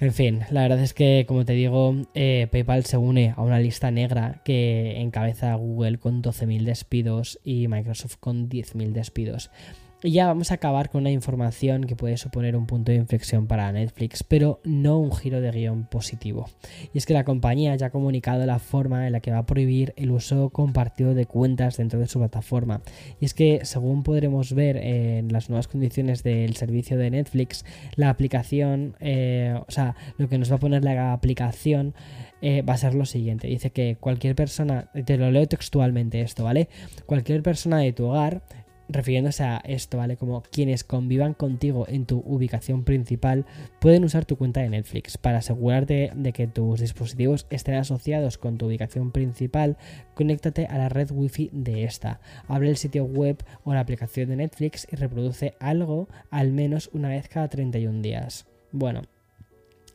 En 0.00 0.12
fin, 0.12 0.40
la 0.50 0.62
verdad 0.62 0.80
es 0.80 0.94
que, 0.94 1.24
como 1.26 1.44
te 1.44 1.54
digo, 1.54 1.94
eh, 2.14 2.46
PayPal 2.52 2.84
se 2.84 2.98
une 2.98 3.34
a 3.36 3.42
una 3.42 3.58
lista 3.58 3.90
negra 3.90 4.42
que 4.44 5.00
encabeza 5.00 5.54
Google 5.54 5.98
con 5.98 6.22
12.000 6.22 6.64
despidos 6.64 7.40
y 7.42 7.66
Microsoft 7.66 8.16
con 8.20 8.48
10.000 8.48 8.92
despidos. 8.92 9.50
Y 10.00 10.12
ya 10.12 10.28
vamos 10.28 10.52
a 10.52 10.54
acabar 10.54 10.90
con 10.90 11.00
una 11.00 11.10
información 11.10 11.82
que 11.84 11.96
puede 11.96 12.16
suponer 12.18 12.54
un 12.54 12.66
punto 12.66 12.92
de 12.92 12.98
inflexión 12.98 13.48
para 13.48 13.72
Netflix, 13.72 14.22
pero 14.22 14.60
no 14.62 14.96
un 14.96 15.10
giro 15.10 15.40
de 15.40 15.50
guion 15.50 15.86
positivo. 15.86 16.46
Y 16.94 16.98
es 16.98 17.04
que 17.04 17.14
la 17.14 17.24
compañía 17.24 17.74
ya 17.74 17.86
ha 17.86 17.90
comunicado 17.90 18.46
la 18.46 18.60
forma 18.60 19.08
en 19.08 19.12
la 19.12 19.18
que 19.18 19.32
va 19.32 19.38
a 19.38 19.46
prohibir 19.46 19.94
el 19.96 20.12
uso 20.12 20.50
compartido 20.50 21.14
de 21.14 21.26
cuentas 21.26 21.78
dentro 21.78 21.98
de 21.98 22.06
su 22.06 22.20
plataforma. 22.20 22.80
Y 23.20 23.24
es 23.24 23.34
que, 23.34 23.64
según 23.64 24.04
podremos 24.04 24.52
ver 24.52 24.76
en 24.76 25.32
las 25.32 25.50
nuevas 25.50 25.66
condiciones 25.66 26.22
del 26.22 26.54
servicio 26.54 26.96
de 26.96 27.10
Netflix, 27.10 27.64
la 27.96 28.08
aplicación, 28.08 28.94
eh, 29.00 29.60
o 29.66 29.70
sea, 29.72 29.96
lo 30.16 30.28
que 30.28 30.38
nos 30.38 30.52
va 30.52 30.56
a 30.56 30.60
poner 30.60 30.84
la 30.84 31.12
aplicación 31.12 31.94
eh, 32.40 32.62
va 32.62 32.74
a 32.74 32.78
ser 32.78 32.94
lo 32.94 33.04
siguiente. 33.04 33.48
Dice 33.48 33.70
que 33.70 33.96
cualquier 33.98 34.36
persona, 34.36 34.92
te 35.04 35.16
lo 35.16 35.28
leo 35.32 35.48
textualmente 35.48 36.20
esto, 36.20 36.44
¿vale? 36.44 36.68
Cualquier 37.04 37.42
persona 37.42 37.78
de 37.78 37.92
tu 37.92 38.06
hogar 38.06 38.44
refiriéndose 38.88 39.44
a 39.44 39.58
esto, 39.58 39.98
¿vale? 39.98 40.16
Como 40.16 40.42
quienes 40.42 40.84
convivan 40.84 41.34
contigo 41.34 41.86
en 41.88 42.06
tu 42.06 42.22
ubicación 42.24 42.84
principal 42.84 43.46
pueden 43.80 44.04
usar 44.04 44.24
tu 44.24 44.36
cuenta 44.36 44.60
de 44.60 44.70
Netflix. 44.70 45.18
Para 45.18 45.38
asegurarte 45.38 46.12
de 46.14 46.32
que 46.32 46.46
tus 46.46 46.80
dispositivos 46.80 47.46
estén 47.50 47.74
asociados 47.74 48.38
con 48.38 48.58
tu 48.58 48.66
ubicación 48.66 49.12
principal, 49.12 49.76
conéctate 50.14 50.66
a 50.66 50.78
la 50.78 50.88
red 50.88 51.10
wifi 51.10 51.50
de 51.52 51.84
esta. 51.84 52.20
Abre 52.46 52.70
el 52.70 52.76
sitio 52.76 53.04
web 53.04 53.42
o 53.64 53.74
la 53.74 53.80
aplicación 53.80 54.30
de 54.30 54.36
Netflix 54.36 54.86
y 54.90 54.96
reproduce 54.96 55.54
algo 55.60 56.08
al 56.30 56.52
menos 56.52 56.90
una 56.92 57.08
vez 57.08 57.28
cada 57.28 57.48
31 57.48 58.02
días. 58.02 58.46
Bueno, 58.72 59.02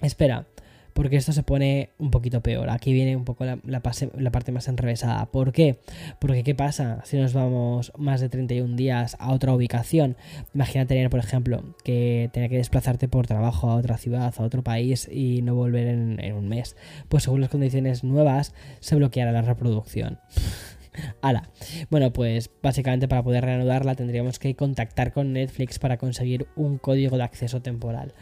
espera, 0.01 0.47
porque 0.93 1.17
esto 1.17 1.31
se 1.33 1.43
pone 1.43 1.89
un 1.97 2.11
poquito 2.11 2.41
peor. 2.41 2.69
Aquí 2.69 2.93
viene 2.93 3.15
un 3.15 3.25
poco 3.25 3.45
la, 3.45 3.79
parte 3.81 4.51
más 4.51 4.67
enrevesada. 4.67 5.25
¿Por 5.27 5.51
qué? 5.51 5.79
Porque 6.19 6.43
¿qué 6.43 6.55
pasa 6.55 7.01
si 7.03 7.17
nos 7.17 7.33
vamos 7.33 7.91
más 7.97 8.21
de 8.21 8.29
31 8.29 8.75
días 8.75 9.15
a 9.19 9.31
otra 9.31 9.53
ubicación? 9.53 10.15
Imagina 10.53 10.85
tener, 10.85 11.09
por 11.09 11.19
ejemplo, 11.19 11.75
que 11.83 12.29
tener 12.33 12.49
que 12.49 12.57
desplazarte 12.57 13.07
por 13.07 13.27
trabajo 13.27 13.69
a 13.69 13.75
otra 13.75 13.97
ciudad, 13.97 14.33
a 14.37 14.43
otro 14.43 14.63
país 14.63 15.09
y 15.11 15.41
no 15.41 15.55
volver 15.55 15.87
en, 15.87 16.19
en 16.19 16.33
un 16.33 16.47
mes. 16.47 16.75
Pues 17.09 17.23
según 17.23 17.41
las 17.41 17.49
condiciones 17.49 18.03
nuevas 18.03 18.53
se 18.79 18.95
bloqueará 18.95 19.31
la 19.31 19.41
reproducción. 19.41 20.19
Ala. 21.21 21.49
Bueno, 21.89 22.13
pues 22.13 22.49
básicamente 22.61 23.07
para 23.07 23.23
poder 23.23 23.43
reanudarla 23.43 23.95
tendríamos 23.95 24.39
que 24.39 24.55
contactar 24.55 25.11
con 25.11 25.33
Netflix 25.33 25.79
para 25.79 25.97
conseguir 25.97 26.47
un 26.55 26.77
código 26.77 27.17
de 27.17 27.23
acceso 27.23 27.61
temporal. 27.61 28.13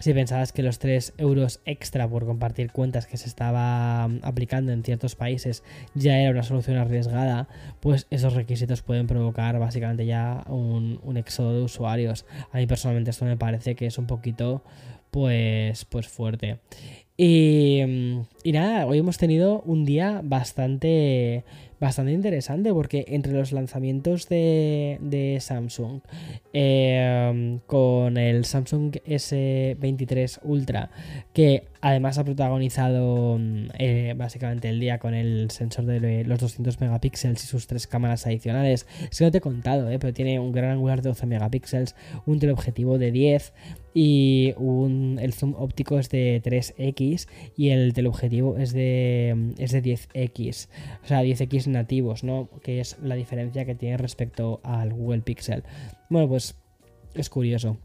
Si 0.00 0.14
pensabas 0.14 0.52
que 0.52 0.62
los 0.62 0.78
3 0.78 1.14
euros 1.18 1.60
extra 1.66 2.08
por 2.08 2.24
compartir 2.24 2.72
cuentas 2.72 3.06
que 3.06 3.18
se 3.18 3.28
estaba 3.28 4.08
mm, 4.08 4.20
aplicando 4.22 4.72
en 4.72 4.82
ciertos 4.82 5.14
países 5.14 5.62
ya 5.94 6.18
era 6.18 6.30
una 6.30 6.42
solución 6.42 6.78
arriesgada, 6.78 7.48
pues 7.80 8.06
esos 8.10 8.34
requisitos 8.34 8.80
pueden 8.82 9.06
provocar 9.06 9.58
básicamente 9.58 10.06
ya 10.06 10.42
un, 10.48 11.00
un 11.02 11.16
éxodo 11.18 11.54
de 11.54 11.62
usuarios. 11.62 12.24
A 12.50 12.56
mí 12.56 12.66
personalmente 12.66 13.10
esto 13.10 13.26
me 13.26 13.36
parece 13.36 13.74
que 13.74 13.86
es 13.86 13.98
un 13.98 14.06
poquito 14.06 14.62
pues, 15.10 15.84
pues 15.84 16.08
fuerte. 16.08 16.60
Y, 17.16 17.82
mm, 17.86 18.20
y 18.44 18.52
nada, 18.52 18.86
hoy 18.86 18.98
hemos 18.98 19.18
tenido 19.18 19.60
un 19.66 19.84
día 19.84 20.22
bastante 20.24 21.44
bastante 21.80 22.12
interesante 22.12 22.72
porque 22.72 23.06
entre 23.08 23.32
los 23.32 23.52
lanzamientos 23.52 24.28
de, 24.28 25.38
Samsung 25.40 26.02
eh, 26.52 27.58
con 27.66 28.18
el 28.18 28.44
Samsung 28.44 28.96
S23 29.06 30.40
Ultra 30.42 30.90
que 31.32 31.64
además 31.80 32.18
ha 32.18 32.24
protagonizado 32.24 33.38
mm, 33.38 33.68
eh, 33.78 34.14
básicamente 34.16 34.68
el 34.68 34.78
día 34.78 34.98
con 34.98 35.14
el 35.14 35.50
sensor 35.50 35.86
de 35.86 36.24
los 36.24 36.38
200 36.38 36.80
megapíxeles 36.80 37.42
y 37.44 37.46
sus 37.46 37.66
tres 37.66 37.86
cámaras 37.86 38.26
adicionales 38.26 38.86
es 39.10 39.18
que 39.18 39.24
no 39.24 39.30
te 39.30 39.38
he 39.38 39.40
contado 39.40 39.90
eh, 39.90 39.98
pero 39.98 40.12
tiene 40.12 40.38
un 40.38 40.52
gran 40.52 40.72
angular 40.72 41.00
de 41.00 41.08
12 41.08 41.26
megapíxeles 41.26 41.96
un 42.26 42.38
teleobjetivo 42.38 42.98
de 42.98 43.10
10 43.10 43.52
y 43.92 44.54
un, 44.56 45.18
el 45.20 45.32
zoom 45.32 45.54
óptico 45.58 45.98
es 45.98 46.10
de 46.10 46.40
3x 46.44 47.26
y 47.56 47.70
el 47.70 47.92
teleobjetivo 47.92 48.56
es 48.58 48.72
de, 48.72 49.32
mm, 49.34 49.50
es 49.58 49.72
de 49.72 49.82
10x 49.82 50.68
o 51.04 51.06
sea 51.06 51.22
10x 51.22 51.69
nativos, 51.72 52.24
¿no? 52.24 52.48
Que 52.62 52.80
es 52.80 52.98
la 53.02 53.14
diferencia 53.14 53.64
que 53.64 53.74
tiene 53.74 53.96
respecto 53.96 54.60
al 54.62 54.92
Google 54.92 55.22
Pixel. 55.22 55.62
Bueno, 56.08 56.28
pues 56.28 56.56
es 57.14 57.30
curioso. 57.30 57.76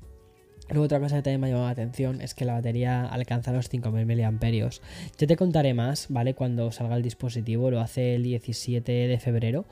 Luego 0.70 0.86
otra 0.86 1.00
cosa 1.00 1.18
que 1.18 1.22
también 1.22 1.42
me 1.42 1.48
ha 1.48 1.50
llamado 1.52 1.68
la 1.68 1.74
atención 1.74 2.22
es 2.22 2.34
que 2.34 2.44
la 2.44 2.54
batería 2.54 3.06
alcanza 3.06 3.52
los 3.52 3.70
5000 3.70 4.06
mAh. 4.08 4.70
Ya 5.18 5.28
te 5.28 5.36
contaré 5.36 5.76
más, 5.76 6.08
¿vale? 6.10 6.34
Cuando 6.34 6.72
salga 6.72 6.96
el 6.96 7.04
dispositivo, 7.04 7.70
lo 7.70 7.80
hace 7.80 8.16
el 8.16 8.24
17 8.24 8.92
de 8.92 9.20
febrero 9.20 9.66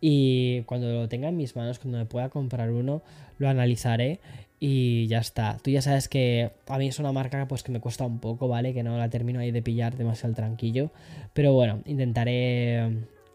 y 0.00 0.62
cuando 0.62 0.92
lo 0.92 1.08
tenga 1.08 1.28
en 1.28 1.36
mis 1.36 1.54
manos, 1.54 1.78
cuando 1.78 1.98
me 1.98 2.06
pueda 2.06 2.30
comprar 2.30 2.72
uno, 2.72 3.02
lo 3.38 3.48
analizaré 3.48 4.18
y 4.58 5.06
ya 5.06 5.18
está. 5.18 5.58
Tú 5.62 5.70
ya 5.70 5.82
sabes 5.82 6.08
que 6.08 6.50
a 6.66 6.78
mí 6.78 6.88
es 6.88 6.98
una 6.98 7.12
marca 7.12 7.46
pues 7.46 7.62
que 7.62 7.70
me 7.70 7.78
cuesta 7.78 8.04
un 8.04 8.18
poco, 8.18 8.48
¿vale? 8.48 8.74
Que 8.74 8.82
no 8.82 8.98
la 8.98 9.08
termino 9.08 9.38
ahí 9.38 9.52
de 9.52 9.62
pillar 9.62 9.96
demasiado 9.96 10.34
tranquillo, 10.34 10.90
pero 11.32 11.52
bueno, 11.52 11.80
intentaré 11.86 12.90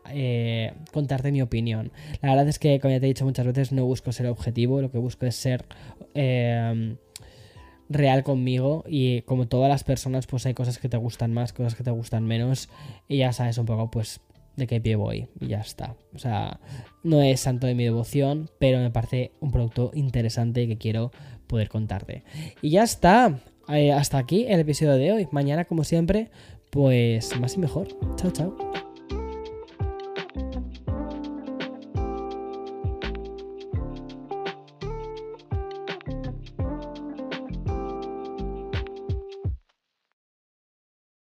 eh, 0.10 0.74
contarte 0.92 1.32
mi 1.32 1.42
opinión. 1.42 1.92
La 2.22 2.30
verdad 2.30 2.48
es 2.48 2.60
que, 2.60 2.80
como 2.80 2.94
ya 2.94 3.00
te 3.00 3.06
he 3.06 3.10
dicho 3.10 3.26
muchas 3.26 3.46
veces, 3.46 3.72
no 3.72 3.86
busco 3.86 4.12
ser 4.12 4.28
objetivo, 4.28 4.82
lo 4.82 4.92
que 4.92 4.98
busco 4.98 5.26
es 5.26 5.36
ser 5.36 5.66
eh, 6.14 6.96
real 7.90 8.24
conmigo 8.24 8.84
y 8.88 9.22
como 9.22 9.48
todas 9.48 9.70
las 9.70 9.84
personas, 9.84 10.28
pues 10.28 10.46
hay 10.46 10.54
cosas 10.54 10.78
que 10.78 10.90
te 10.90 10.98
gustan 10.98 11.34
más, 11.34 11.54
cosas 11.54 11.76
que 11.76 11.84
te 11.84 11.92
gustan 11.92 12.26
menos 12.26 12.70
y 13.08 13.18
ya 13.18 13.34
sabes 13.34 13.58
un 13.58 13.66
poco, 13.66 13.92
pues 13.92 14.22
de 14.56 14.68
qué 14.68 14.80
pie 14.80 14.96
voy 14.96 15.28
y 15.40 15.48
ya 15.48 15.60
está. 15.60 15.96
O 16.14 16.20
sea, 16.20 16.60
no 17.04 17.22
es 17.22 17.42
santo 17.42 17.68
de 17.68 17.76
mi 17.76 17.84
devoción, 17.84 18.50
pero 18.60 18.80
me 18.80 18.92
parece 18.92 19.32
un 19.40 19.52
producto 19.52 19.92
interesante 19.94 20.68
que 20.68 20.78
quiero 20.78 21.12
poder 21.48 21.70
contarte. 21.70 22.24
Y 22.62 22.72
ya 22.72 22.84
está. 22.84 23.40
Eh, 23.68 23.92
hasta 23.92 24.20
aquí 24.20 24.46
el 24.48 24.60
episodio 24.60 24.94
de 24.94 25.12
hoy. 25.12 25.28
Mañana, 25.32 25.66
como 25.66 25.84
siempre, 25.84 26.30
pues 26.70 27.38
más 27.40 27.56
y 27.56 27.60
mejor. 27.60 27.88
Chao, 28.16 28.32
chao. 28.32 28.95